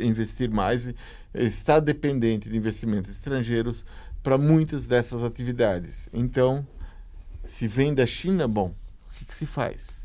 [0.00, 0.88] investir mais,
[1.34, 3.84] está dependente de investimentos estrangeiros
[4.28, 6.06] para muitas dessas atividades.
[6.12, 6.66] Então,
[7.46, 8.74] se vem da China, bom,
[9.10, 10.02] o que, que se faz?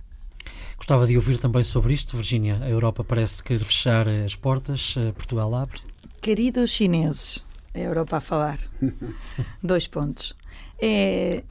[0.78, 2.58] Gostava de ouvir também sobre isto, Virgínia.
[2.62, 5.82] A Europa parece querer fechar as portas, eh, Portugal abre.
[6.22, 8.60] Queridos chineses, a Europa a falar.
[9.62, 10.34] Dois pontos.
[10.82, 11.44] É,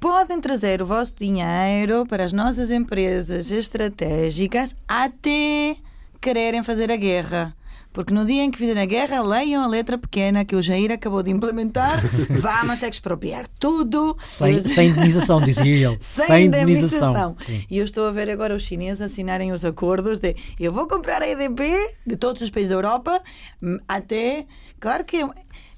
[0.00, 5.76] podem trazer o vosso dinheiro para as nossas empresas estratégicas até
[6.22, 7.54] quererem fazer a guerra.
[7.94, 10.90] Porque no dia em que fizerem a guerra, leiam a letra pequena que o Jair
[10.90, 12.02] acabou de implementar.
[12.28, 14.16] Vamos expropriar tudo.
[14.20, 15.98] Sem, sem indenização, dizia ele.
[16.02, 17.36] Sem, sem indenização.
[17.70, 21.22] E eu estou a ver agora os chineses assinarem os acordos de eu vou comprar
[21.22, 23.22] a EDP de todos os países da Europa
[23.62, 24.44] hum, até.
[24.80, 25.24] Claro que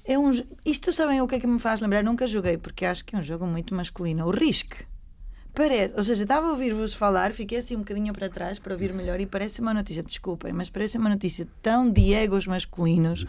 [0.03, 0.31] é um,
[0.65, 2.03] isto sabem o que é que me faz lembrar?
[2.03, 4.25] Nunca joguei, porque acho que é um jogo muito masculino.
[4.25, 4.73] O Risk.
[5.57, 8.93] Parece, ou seja, estava a ouvir-vos falar, fiquei assim um bocadinho para trás para ouvir
[8.93, 13.25] melhor e parece uma notícia, desculpem, mas parece uma notícia tão de egos masculinos,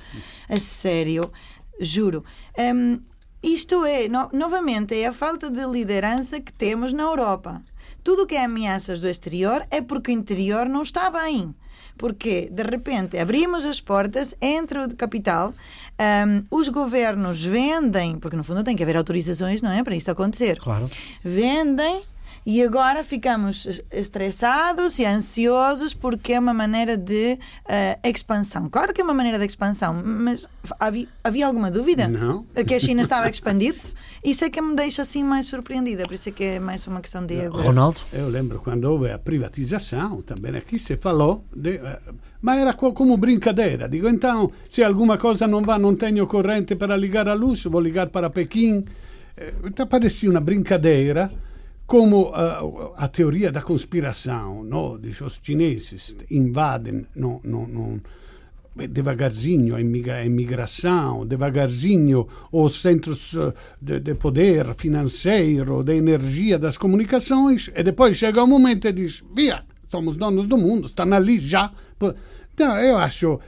[0.47, 1.33] a sério,
[1.81, 2.23] juro.
[2.59, 3.01] Um,
[3.43, 7.63] isto é, no, novamente, é a falta de liderança que temos na Europa.
[8.05, 11.55] Tudo o que é ameaças do exterior é porque o interior não está bem.
[11.97, 15.55] Porque, de repente, abrimos as portas, entra o capital,
[15.99, 19.83] um, os governos vendem, porque no fundo tem que haver autorizações, não é?
[19.83, 20.61] Para isto acontecer.
[20.61, 20.91] Claro.
[21.25, 22.03] Vendem
[22.45, 28.69] e agora ficamos estressados e ansiosos porque é uma maneira de uh, expansão.
[28.69, 30.47] Claro que é uma maneira de expansão, mas
[30.79, 32.09] havia, havia alguma dúvida?
[32.09, 32.45] Não.
[32.67, 33.95] Que a China estava a expandir-se?
[34.25, 37.01] Isso é que me deixa assim mais surpreendida, por isso é que é mais uma
[37.01, 37.47] questão de.
[37.47, 37.99] Ronaldo?
[38.13, 43.17] Eu lembro quando houve a privatização, também aqui se falou de, uh, ma era come
[43.17, 43.89] brincadeira.
[43.89, 47.81] Digo, então, se alguma coisa não vai, não tenho corrente para ligar a luz, vou
[47.81, 48.85] ligar para Pequim.
[49.37, 51.31] Eh, então parecia uma brincadeira
[51.89, 54.99] como uh, a teoria da conspiração, no?
[54.99, 58.01] Diz, os chineses invadem no, no, no,
[58.87, 63.35] devagarzinho a, imigra a imigração, devagarzinho os centros
[63.81, 69.25] de, de, poder financeiro, de energia das comunicações, e depois chega um momento e diz,
[69.35, 71.73] via, somos donos do mundo, estão ali já.
[72.53, 73.41] Então, eu acho,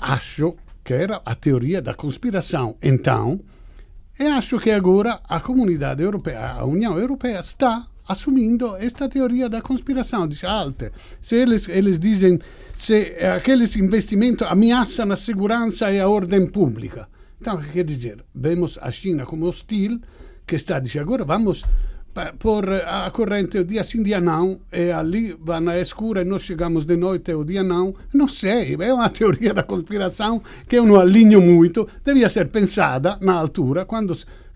[0.00, 2.76] acho que era a teoria da conspiração.
[2.82, 3.40] Então,
[4.18, 9.60] e acho que agora a comunidade europeia, a União Europeia, está assumindo esta teoria da
[9.60, 10.28] conspiração.
[10.28, 12.38] Diz, alte, se eles, eles dizem
[12.76, 17.08] se aqueles investimentos ameaçam a segurança e a ordem pública.
[17.40, 20.00] Então, quer dizer, vemos a China como hostil,
[20.46, 21.64] que está dizendo agora vamos
[22.38, 26.42] pôr a corrente o dia sim, dia não, e ali vai é escura e nós
[26.42, 27.94] chegamos de noite o dia não.
[28.12, 33.18] Não sei, é uma teoria da conspiração que eu não alinho muito, devia ser pensada
[33.20, 34.14] na altura, quando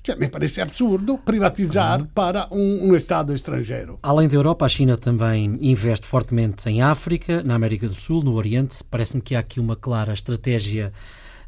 [0.09, 2.07] cioè, me parece absurdo privatizar uhum.
[2.07, 3.99] para um, um, Estado estrangeiro.
[4.03, 8.35] Além da Europa, a China também investe fortemente em África, na América do Sul, no
[8.35, 8.83] Oriente.
[8.91, 10.93] Parece-me que há aqui uma clara estratégia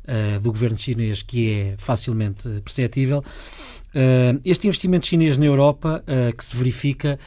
[0.05, 3.25] uh, do governo chinês que é facilmente perceptível.
[3.95, 7.19] Uh, este investimento chinês na Europa, uh, que se verifica,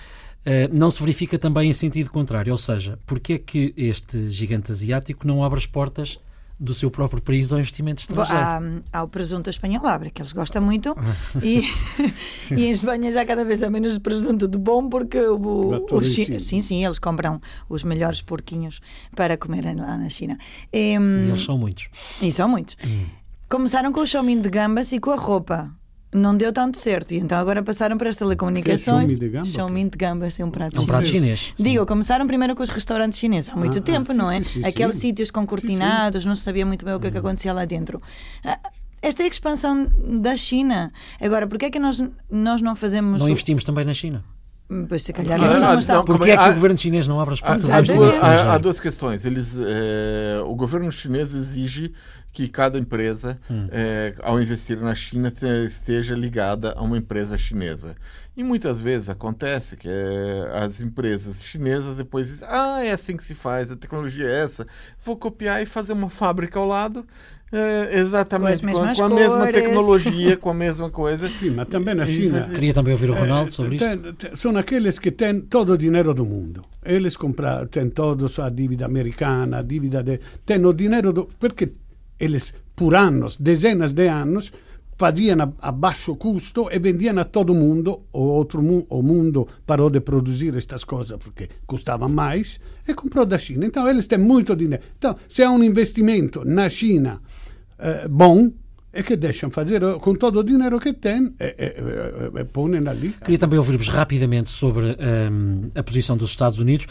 [0.45, 2.51] uh, não se verifica também em sentido contrário.
[2.51, 6.19] Ou seja, porque é que este gigante asiático não abre as portas
[6.59, 8.41] do seu próprio país ao investimento estrangeiro?
[8.41, 8.61] Há,
[8.93, 10.95] há o presunto espanhol abre, que eles gostam muito,
[11.41, 11.63] e,
[12.51, 16.61] e em Espanha já cada vez há menos presunto de bom, porque o, o, sim,
[16.61, 18.79] sim, eles compram os melhores porquinhos
[19.15, 20.37] para comer lá na China.
[20.71, 21.89] E, e eles são muitos.
[22.21, 22.77] E são muitos.
[22.85, 23.05] Hum.
[23.49, 25.69] Começaram com o chominho de gambas e com a roupa
[26.13, 27.13] não deu tanto certo.
[27.13, 29.17] E então agora passaram para as telecomunicações.
[29.45, 31.53] Xiaomi de gamba, assim, um prato um prato chinês.
[31.57, 34.41] Digo, começaram primeiro com os restaurantes chineses há muito ah, tempo, ah, não é?
[34.41, 35.01] Sim, sim, Aqueles sim.
[35.01, 37.25] sítios com cortinados, não se sabia muito bem o que, é que uhum.
[37.25, 38.01] acontecia lá dentro.
[38.43, 38.59] Ah,
[39.01, 39.85] esta é a expansão
[40.21, 40.91] da China.
[41.19, 43.19] Agora, porquê é que nós, nós não fazemos.
[43.19, 44.23] Não investimos também na China?
[44.87, 47.41] Pois, se calhar não, não, não, Porquê é que o governo chinês não abre as
[47.41, 49.25] portas há, duas, há, há, duas questões.
[49.25, 51.93] Eles, é, o governo chinês exige
[52.31, 53.67] que cada empresa, hum.
[53.71, 55.31] é, ao investir na China,
[55.67, 57.95] esteja ligada a uma empresa chinesa.
[58.35, 63.23] E muitas vezes acontece que é, as empresas chinesas depois dizem: ah, é assim que
[63.23, 64.65] se faz, a tecnologia é essa,
[65.05, 67.05] vou copiar e fazer uma fábrica ao lado.
[67.55, 71.29] É, exatamente, com, com, com a mesma tecnologia, com a mesma coisa.
[71.29, 72.41] Sim, mas também na China.
[72.49, 73.85] Queria também ouvir o Ronaldo sobre isso.
[74.35, 76.63] São aqueles que têm todo o dinheiro do mundo.
[76.83, 80.19] Eles compram, têm todos a dívida americana, a dívida de.
[80.43, 81.29] têm o dinheiro do.
[81.39, 81.73] Porque
[82.19, 84.51] eles, por anos, dezenas de anos,
[84.97, 88.01] faziam a, a, baixo custo e vendiam a todo mundo.
[88.11, 93.27] O outro mu o mundo parou de produzir estas coisas porque custavam mais e comprou
[93.27, 93.63] da China.
[93.63, 94.83] Então, eles têm muito dinheiro.
[94.97, 97.21] Então, se há um investimento na China
[97.79, 98.51] eh, bom,
[98.91, 102.87] é que deixam fazer com todo o dinheiro que têm e, e, e, e põem
[102.87, 103.09] ali.
[103.09, 104.95] Queria também ouvir-vos rapidamente sobre
[105.31, 106.85] um, a posição dos Estados Unidos.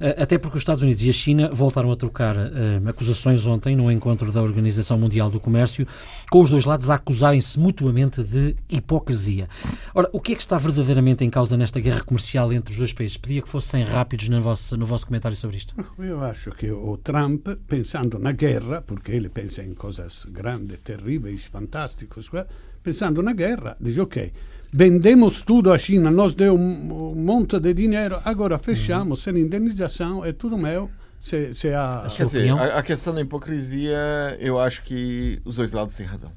[0.00, 3.74] Eh, até porque os Estados Unidos e a China voltaram a trocar uh, acusações ontem
[3.74, 5.86] no encontro da Organização Mundial do Comércio,
[6.30, 9.48] com os dois lados a acusarem-se mutuamente de hipocrisia.
[9.94, 12.92] Ora, o que é que está verdadeiramente em causa nesta guerra comercial entre os dois
[12.92, 13.16] países?
[13.16, 15.74] Pedia que fossem rápidos no vosso, no vosso comentário sobre isto.
[15.98, 21.44] Eu acho que o Trump, pensando na guerra, porque ele pensa em coisas grandes, terríveis,
[21.44, 22.28] fantásticas,
[22.82, 24.32] pensando na guerra, diz ok
[24.72, 29.32] vendemos tudo à China, nos deu um, um monte de dinheiro, agora fechamos, uhum.
[29.32, 30.90] sem indenização, é tudo meu.
[31.20, 32.02] Se, se a...
[32.02, 36.30] A, dizer, a, a, questão da hipocrisia, eu acho que os dois lados têm razão.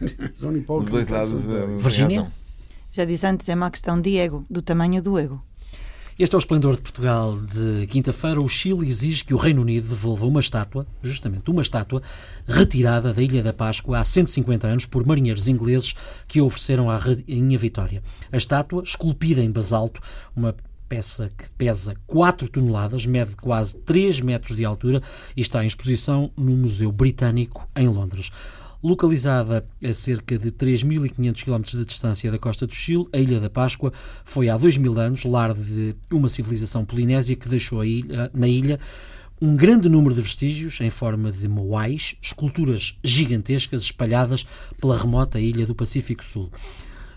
[0.00, 2.30] os dois lados uh, Virgínia?
[2.90, 5.42] Já disse antes, é uma questão de ego, do tamanho do ego.
[6.16, 8.40] Este é o Esplendor de Portugal de quinta-feira.
[8.40, 12.00] O Chile exige que o Reino Unido devolva uma estátua, justamente uma estátua,
[12.46, 15.92] retirada da Ilha da Páscoa há 150 anos por marinheiros ingleses
[16.28, 18.00] que a ofereceram à Rainha Vitória.
[18.30, 20.00] A estátua, esculpida em basalto,
[20.36, 20.54] uma
[20.88, 25.02] peça que pesa 4 toneladas, mede quase 3 metros de altura
[25.36, 28.30] e está em exposição no Museu Britânico em Londres.
[28.84, 33.48] Localizada a cerca de 3.500 km de distância da costa do Chile, a Ilha da
[33.48, 33.90] Páscoa
[34.26, 38.78] foi há 2.000 anos lar de uma civilização polinésia que deixou ilha, na ilha
[39.40, 44.44] um grande número de vestígios em forma de moais, esculturas gigantescas espalhadas
[44.78, 46.50] pela remota ilha do Pacífico Sul.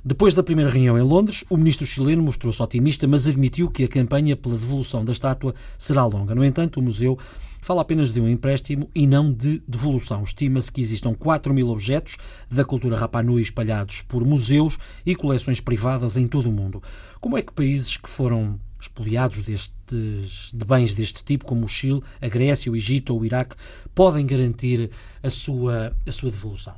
[0.05, 3.89] Depois da primeira reunião em Londres, o ministro chileno mostrou-se otimista, mas admitiu que a
[3.89, 6.33] campanha pela devolução da estátua será longa.
[6.33, 7.19] No entanto, o museu
[7.67, 10.23] fala apenas de um empréstimo e não de devolução.
[10.23, 12.15] Estima-se que existam 4 mil objetos
[12.49, 16.81] da cultura Rapanui espalhados por museus e coleções privadas em todo o mundo.
[17.19, 22.01] Como é que países que foram expoliados destes, de bens deste tipo, como o Chile,
[22.21, 23.57] a Grécia, o Egito ou o Iraque,
[23.93, 24.89] podem garantir
[25.21, 26.75] a sua, a sua devolução?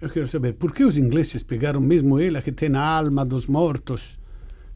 [0.00, 3.46] Eu quero saber por que os ingleses pegaram mesmo ela que tem a alma dos
[3.46, 4.18] mortos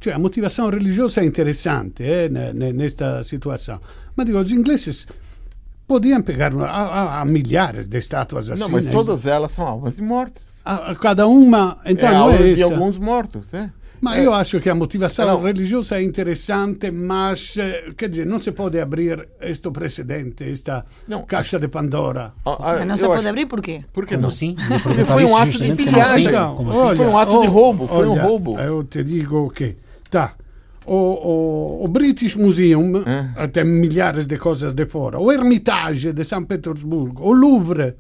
[0.03, 3.81] cioè, a motivação religiosa é interessante eh, nesta situação.
[4.17, 5.07] Mas digo, os ingleses
[5.87, 8.61] podiam pegar a, a, a milhares de estátuas assim.
[8.61, 10.43] Não, mas todas elas são almas de mortos.
[10.65, 13.71] A, cada uma, então é não é de alguns mortos, é.
[14.03, 15.41] Ma eh, io acho che la motivazione no.
[15.41, 17.33] religiosa è interessante, ma
[17.95, 22.33] che dire, non si può aprire questo precedente, questa no, caixa de Pandora.
[22.43, 23.85] Oh, ah, não se pode abrir por quê?
[23.93, 24.31] Porque não?
[24.33, 24.57] Sim,
[25.07, 26.35] foi um ato de pilhagem.
[26.35, 26.97] Assim?
[26.97, 28.59] Foi um ato de roubo, foi um roubo.
[28.59, 29.77] Eu te digo que
[30.13, 30.35] Tá.
[30.87, 33.47] O, o, o, British Museum eh?
[33.49, 35.19] tem milhares de coisas de fora.
[35.19, 37.95] O Hermitage de São Petersburgo, o Louvre,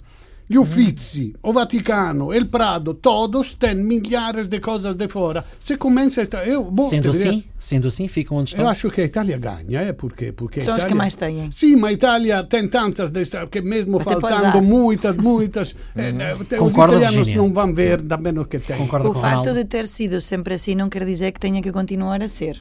[0.53, 5.45] gli Uffizi, o Vaticano, il Prado, todos têm milhares de coisas de fora.
[5.59, 8.65] Se começa a eu, bom, sendo assim, sendo assim, ficam onde estão.
[8.65, 10.85] Eu acho que a Itália ganha, é porque porque são Itália...
[10.85, 11.51] os que mais têm.
[11.53, 16.13] Sim, mas a Itália tem tantas dessas que mesmo Mas faltando muitas, muitas, eh,
[16.59, 17.37] Concordo, os italianos Virginia.
[17.39, 18.77] não vão ver da menos que têm.
[18.77, 22.23] Concordo o facto de ter sido sempre assim não quer dizer que tenha que continuar
[22.23, 22.61] a ser.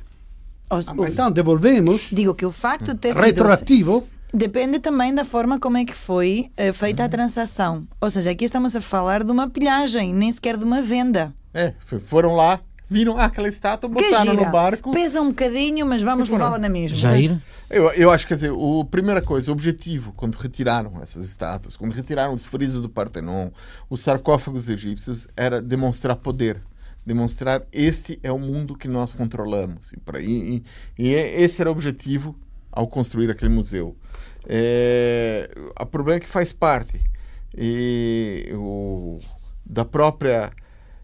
[0.72, 2.08] Os, ah, então devolvemos.
[2.12, 5.94] Digo que o facto de ter sido retroativo Depende também da forma como é que
[5.94, 7.86] foi uh, feita a transação.
[8.00, 11.34] Ou seja, aqui estamos a falar de uma pilhagem, nem sequer de uma venda.
[11.54, 11.74] É,
[12.08, 14.92] foram lá, viram aquela estátua, botaram no barco.
[14.92, 16.96] Pesa um bocadinho, mas vamos levá-la na mesma.
[16.96, 17.42] Jair?
[17.70, 21.76] Eu, eu acho que, quer dizer, a primeira coisa, o objetivo, quando retiraram essas estátuas,
[21.76, 23.50] quando retiraram os frisos do Partenon,
[23.90, 26.62] os sarcófagos egípcios, era demonstrar poder
[27.06, 29.92] demonstrar este é o mundo que nós controlamos.
[29.92, 30.64] E, e,
[30.98, 32.36] e é, esse era o objetivo
[32.72, 33.96] ao construir aquele museu.
[34.46, 37.02] É, o problema é que faz parte
[37.58, 39.20] e, o,
[39.66, 40.52] da própria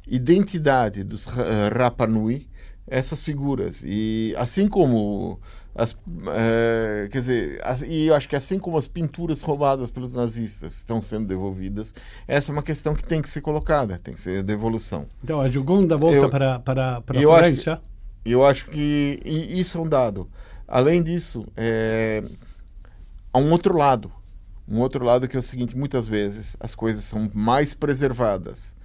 [0.07, 2.47] identidade dos Rapa Nui
[2.87, 3.83] essas figuras.
[3.85, 5.39] E assim como
[5.75, 5.95] as
[6.27, 10.75] é, quer dizer as, e eu acho que assim como as pinturas roubadas pelos nazistas
[10.77, 11.93] estão sendo devolvidas
[12.27, 15.05] essa é uma questão que tem que ser colocada tem que ser devolução.
[15.23, 19.19] Então a segunda volta eu, para para para eu Florença acho que, eu acho que
[19.23, 20.27] isso é um dado.
[20.67, 22.21] Além disso, é,
[23.31, 24.11] há um outro lado.
[24.67, 28.75] Um outro lado que é o seguinte: muitas vezes as coisas são mais preservadas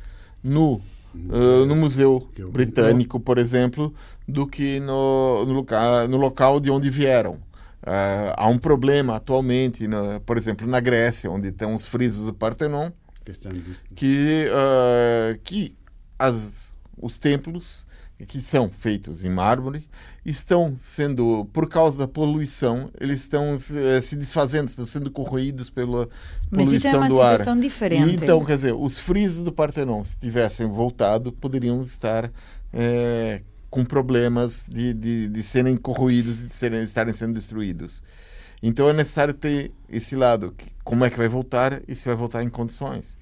[0.42, 0.80] no,
[1.14, 3.94] uh, no Museu Britânico, por exemplo,
[4.26, 7.34] do que no, no, local, no local de onde vieram.
[7.82, 9.84] Uh, há um problema atualmente,
[10.24, 12.90] por exemplo, na Grécia, onde estão os frisos do Partenon,
[13.94, 15.76] que, uh, que
[16.18, 16.64] as,
[16.96, 17.84] os templos
[18.26, 19.88] que são feitos em mármore,
[20.24, 26.08] estão sendo, por causa da poluição, eles estão se, se desfazendo, estão sendo corroídos pela
[26.50, 27.38] Mas isso é poluição uma do ar.
[27.38, 28.10] situação diferente.
[28.10, 32.30] E então, quer dizer, os frisos do Partenon, se tivessem voltado, poderiam estar
[32.72, 38.02] é, com problemas de, de, de serem corroídos e de serem, estarem sendo destruídos.
[38.62, 42.14] Então é necessário ter esse lado, que, como é que vai voltar e se vai
[42.14, 43.18] voltar em condições.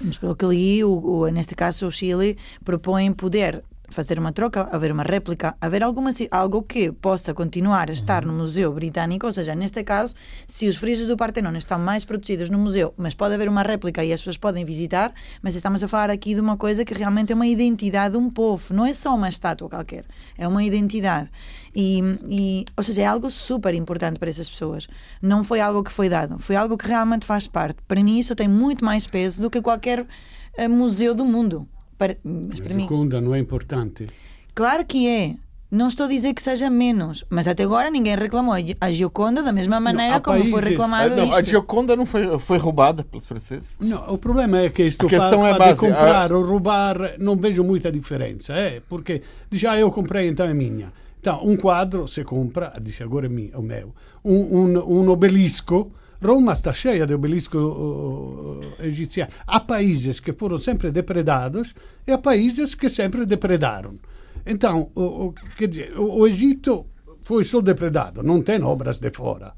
[0.00, 4.68] Mas pelo que li, o, o, neste caso o Chile propõe poder fazer uma troca,
[4.72, 9.32] haver uma réplica, haver alguma, algo que possa continuar a estar no Museu Britânico, ou
[9.32, 10.14] seja, neste caso,
[10.46, 14.04] se os frisos do Partenon estão mais protegidos no museu, mas pode haver uma réplica
[14.04, 15.12] e as pessoas podem visitar,
[15.42, 18.30] mas estamos a falar aqui de uma coisa que realmente é uma identidade de um
[18.30, 20.04] povo, não é só uma estátua qualquer,
[20.36, 21.30] é uma identidade.
[21.74, 24.88] E, e, ou seja, é algo super importante para essas pessoas.
[25.20, 27.82] Não foi algo que foi dado, foi algo que realmente faz parte.
[27.86, 31.68] Para mim, isso tem muito mais peso do que qualquer uh, museu do mundo.
[31.98, 34.08] Para, mas para a Gioconda não é importante?
[34.54, 35.34] Claro que é.
[35.68, 39.52] Não estou a dizer que seja menos, mas até agora ninguém reclamou a Gioconda da
[39.52, 41.36] mesma maneira não, como países, foi reclamado não, isto.
[41.36, 43.76] A Gioconda não foi, foi roubada pelos franceses?
[43.80, 46.38] Não, o problema é que isto a questão fa, é base, de comprar a...
[46.38, 48.80] ou roubar não vejo muita diferença, eh?
[48.88, 50.92] porque dice, ah, eu comprei, então é minha.
[51.20, 53.92] Então, um quadro, se compra, dice, agora é, é o meu,
[54.24, 55.90] um, um, um obelisco,
[56.22, 59.28] Roma está cheia de obeliscos uh, egípcios.
[59.46, 61.74] Há países que foram sempre depredados
[62.06, 63.98] e há países que sempre depredaram.
[64.44, 66.86] Então, o, o, dizer, o, o Egito
[67.22, 69.52] foi só depredado, não tem obras de fora.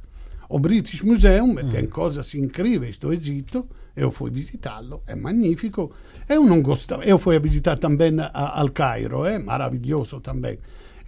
[0.49, 1.71] O British Museum mm.
[1.71, 5.93] tem coisas incríveis do Egito, eu fui visitá-lo, é magnífico.
[6.27, 10.59] Eu não gostava, eu fui a visitar também a, al Cairo, é maravilhoso também.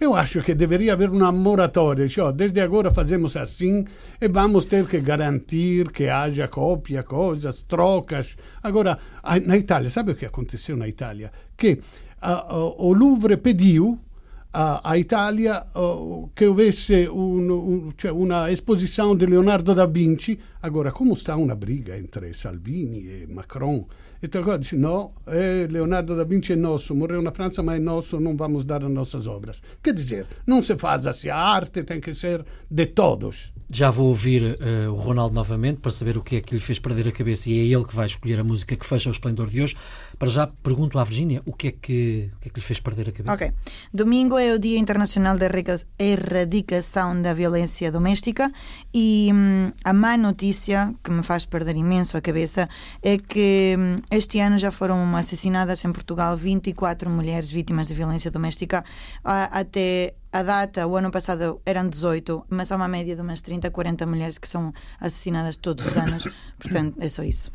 [0.01, 3.85] Eu acho que deveria haver uma moratória, cioè, desde agora fazemos assim
[4.19, 8.35] e vamos ter que garantir que haja cópia, coisas, trocas.
[8.63, 8.97] Agora,
[9.45, 11.31] na Itália, sabe o que aconteceu na Itália?
[11.55, 11.79] Que
[12.79, 13.99] o Louvre pediu
[14.51, 18.09] à Itália uh, che avesse un, un, cioè
[19.27, 20.35] Leonardo da Vinci.
[20.61, 23.85] Agora, come sta una briga entre Salvini e Macron?
[24.21, 27.79] E agora dice, no, eh, Leonardo da Vinci é nosso, morreu na França, mas é
[27.79, 29.59] nosso, não vamos dar as nossas obras.
[29.81, 33.51] Quer dizer, não se faz assim, a arte tem que ser de todos.
[33.73, 36.77] Já vou ouvir uh, o Ronaldo novamente para saber o que é que lhe fez
[36.77, 39.49] perder a cabeça e é ele que vai escolher a música que fecha o esplendor
[39.49, 39.77] de hoje.
[40.19, 42.81] Para já pergunto à Virgínia o que é que, o que, é que lhe fez
[42.81, 43.33] perder a cabeça.
[43.33, 43.53] Ok.
[43.93, 45.49] Domingo é o Dia Internacional da
[45.97, 48.51] Erradicação da Violência Doméstica
[48.93, 52.67] e hum, a má notícia que me faz perder imenso a cabeça
[53.01, 58.29] é que hum, este ano já foram assassinadas em Portugal 24 mulheres vítimas de violência
[58.29, 58.83] doméstica.
[59.23, 63.69] Até a data, o ano passado eram 18, mas há uma média de umas 30,
[63.69, 66.27] 40 mulheres que são assassinadas todos os anos.
[66.57, 67.51] Portanto, é só isso.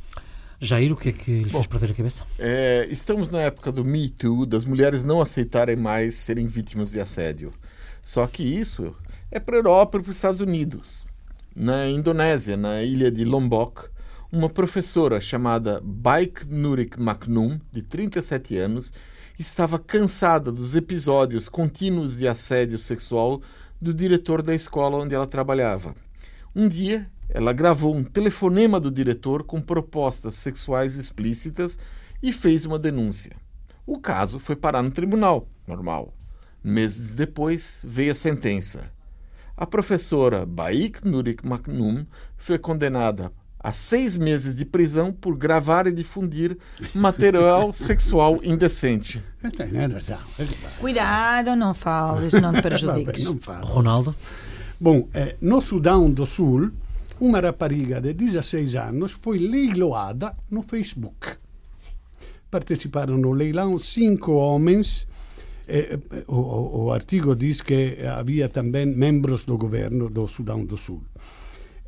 [0.60, 2.24] Jair, o que é que lhe Bom, fez perder a cabeça?
[2.38, 7.00] É, estamos na época do Me Too, das mulheres não aceitarem mais serem vítimas de
[7.00, 7.50] assédio.
[8.02, 8.94] Só que isso
[9.30, 11.04] é para a Europa e para os Estados Unidos.
[11.54, 13.88] Na Indonésia, na ilha de Lombok,
[14.30, 18.92] uma professora chamada Baik Nurik Maknum, de 37 anos,
[19.38, 23.42] estava cansada dos episódios contínuos de assédio sexual
[23.80, 25.94] do diretor da escola onde ela trabalhava.
[26.54, 31.78] Um dia, ela gravou um telefonema do diretor com propostas sexuais explícitas
[32.22, 33.36] e fez uma denúncia.
[33.86, 36.14] O caso foi parar no tribunal, normal.
[36.64, 38.90] Meses depois, veio a sentença.
[39.56, 42.06] A professora Baik Nurik Maknum
[42.36, 43.30] foi condenada
[43.66, 46.56] a seis meses de prisão por gravar e difundir
[46.94, 49.20] material sexual indecente.
[50.78, 53.24] Cuidado, não fales, não te prejudiques.
[53.24, 54.14] não Ronaldo?
[54.80, 56.70] Bom, eh, no Sudão do Sul,
[57.18, 61.34] uma rapariga de 16 anos foi leiloada no Facebook.
[62.48, 65.08] Parteciparam no leilão cinco homens.
[65.66, 65.98] Eh,
[66.28, 71.02] o, o, artigo diz que havia também membros do governo do Sudão do Sul.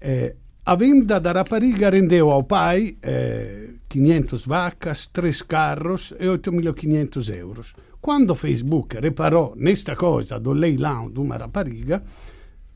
[0.00, 0.34] Eh,
[0.68, 7.72] a venda da rapariga rendeu ao pai eh, 500 vacas, 3 carros e 8.500 euros.
[7.98, 12.02] Quando Facebook reparou nesta coisa do leilão de uma rapariga,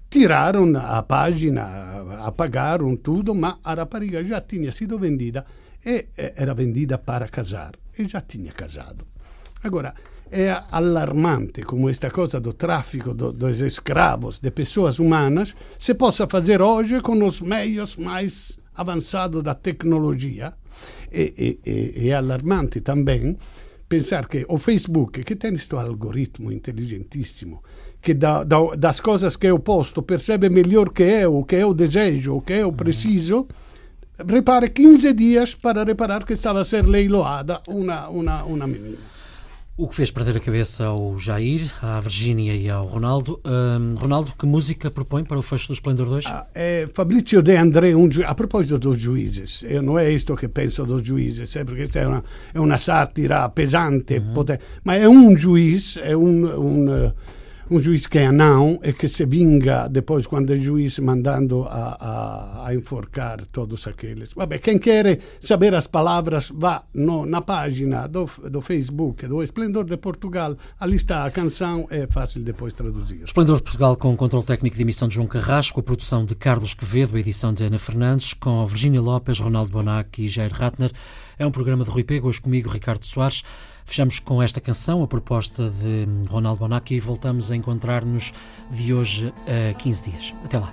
[0.09, 5.45] tiraram a página, apagaram tudo, mas a rapariga já tinha sido vendida
[5.85, 9.05] e era vendida para casar e já tinha casado.
[9.63, 9.95] Agora,
[10.33, 16.27] é alarmante como esta coisa do tráfico do, dos escravos, de pessoas humanas, se possa
[16.27, 20.55] fazer hoje com os meios mais avançados da tecnologia.
[21.13, 23.37] E, e, é alarmante também
[23.87, 27.63] pensar que o Facebook, que tem este algoritmo inteligentíssimo,
[28.01, 31.75] que da, da, das coisas que eu posto percebe melhor que eu, o que eu
[31.75, 33.47] desejo, o que eu preciso,
[34.27, 39.22] repare 15 dias para reparar que estava a ser leiloada uma, uma, uma menina.
[39.75, 43.41] O que fez perder a cabeça ao Jair, à Virgínia e ao Ronaldo.
[43.43, 46.27] Um, Ronaldo, que música propõe para o fecho do Esplendor 2?
[46.27, 50.85] Ah, é Fabrizio De André, um a proposito dos juízes, não é isto que penso
[50.85, 54.35] dos juízes, é porque é uma, é uma sátira pesante, uhum.
[54.35, 57.13] potente, mas é um juiz, é um, um
[57.71, 61.97] um juiz que é não e que se vinga depois quando é juiz mandando a,
[61.99, 64.31] a, a enforcar todos aqueles.
[64.35, 69.85] Vabbè, quem quer saber as palavras vá no, na página do, do Facebook do Esplendor
[69.85, 73.23] de Portugal, ali está a canção, é fácil depois traduzir.
[73.25, 76.35] Esplendor de Portugal com o controle técnico de emissão de João Carrasco, a produção de
[76.35, 80.93] Carlos Quevedo, a edição de Ana Fernandes, com Virginia Lopes, Ronaldo Bonac e Jair Ratner.
[81.39, 83.43] É um programa de Rui Pego, hoje comigo Ricardo Soares.
[83.93, 88.33] Fechamos com esta canção, a proposta de Ronaldo Bonacci, e voltamos a encontrar-nos
[88.71, 90.35] de hoje a 15 dias.
[90.43, 90.73] Até lá.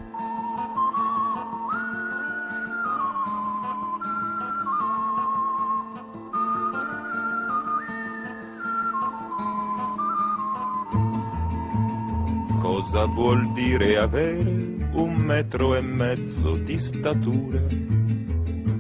[12.62, 17.60] Cosa vuol dire avere un metro e mezzo di statura?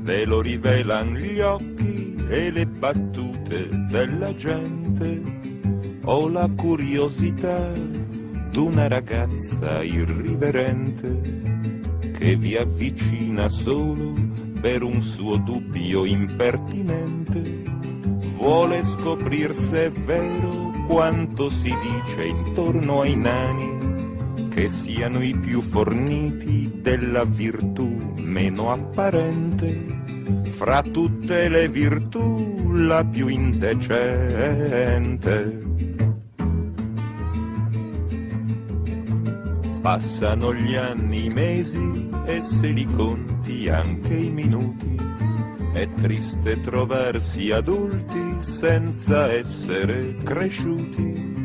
[0.01, 1.98] Ve lo rivelan gli occhi
[2.29, 5.21] e le battute della gente,
[6.03, 7.73] ho la curiosità
[8.51, 11.39] d'una ragazza irriverente
[12.15, 14.13] che vi avvicina solo
[14.61, 17.63] per un suo dubbio impertinente.
[18.35, 25.61] Vuole scoprir se è vero quanto si dice intorno ai nani, che siano i più
[25.61, 29.88] forniti della virtù meno apparente
[30.51, 34.87] fra tutte le virtù la più indecente.
[39.81, 44.97] Passano gli anni, i mesi e se li conti anche i minuti.
[45.73, 51.37] È triste trovarsi adulti senza essere cresciuti.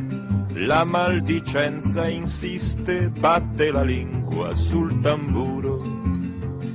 [0.55, 5.94] La maldicenza insiste, batte la lingua sul tamburo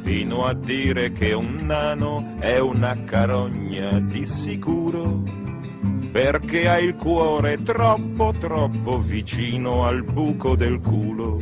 [0.10, 5.22] fino a dire che un nano è una carogna di sicuro,
[6.12, 11.38] perché ha il cuore troppo troppo vicino al buco del culo.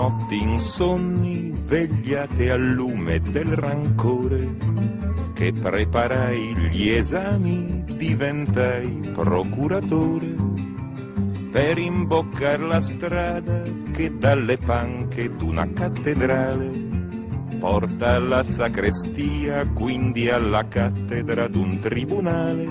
[0.00, 4.56] Notti insonni svegliate al lume del rancore
[5.34, 10.34] che preparai gli esami, diventai procuratore
[11.50, 16.88] per imboccar la strada che dalle panche d'una cattedrale
[17.58, 22.66] porta alla sacrestia, quindi alla cattedra d'un tribunale.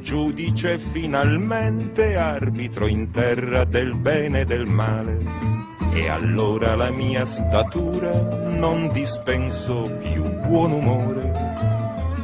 [0.00, 5.55] Giudice finalmente, arbitro in terra del bene e del male
[5.96, 8.12] e allora la mia statura
[8.44, 11.32] non dispenso più buon umore.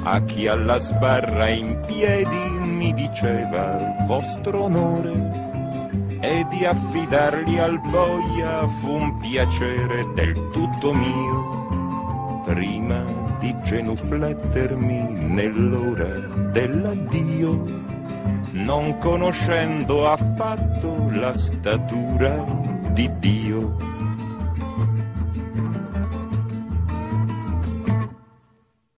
[0.03, 5.41] A chi alla sbarra in piedi mi diceva vostro onore.
[6.21, 12.43] E di affidarli al boia fu un piacere del tutto mio.
[12.45, 13.03] Prima
[13.39, 16.11] di genuflettermi nell'ora
[16.51, 17.81] dell'addio
[18.53, 22.62] non conoscendo affatto la statura
[22.93, 24.02] di Dio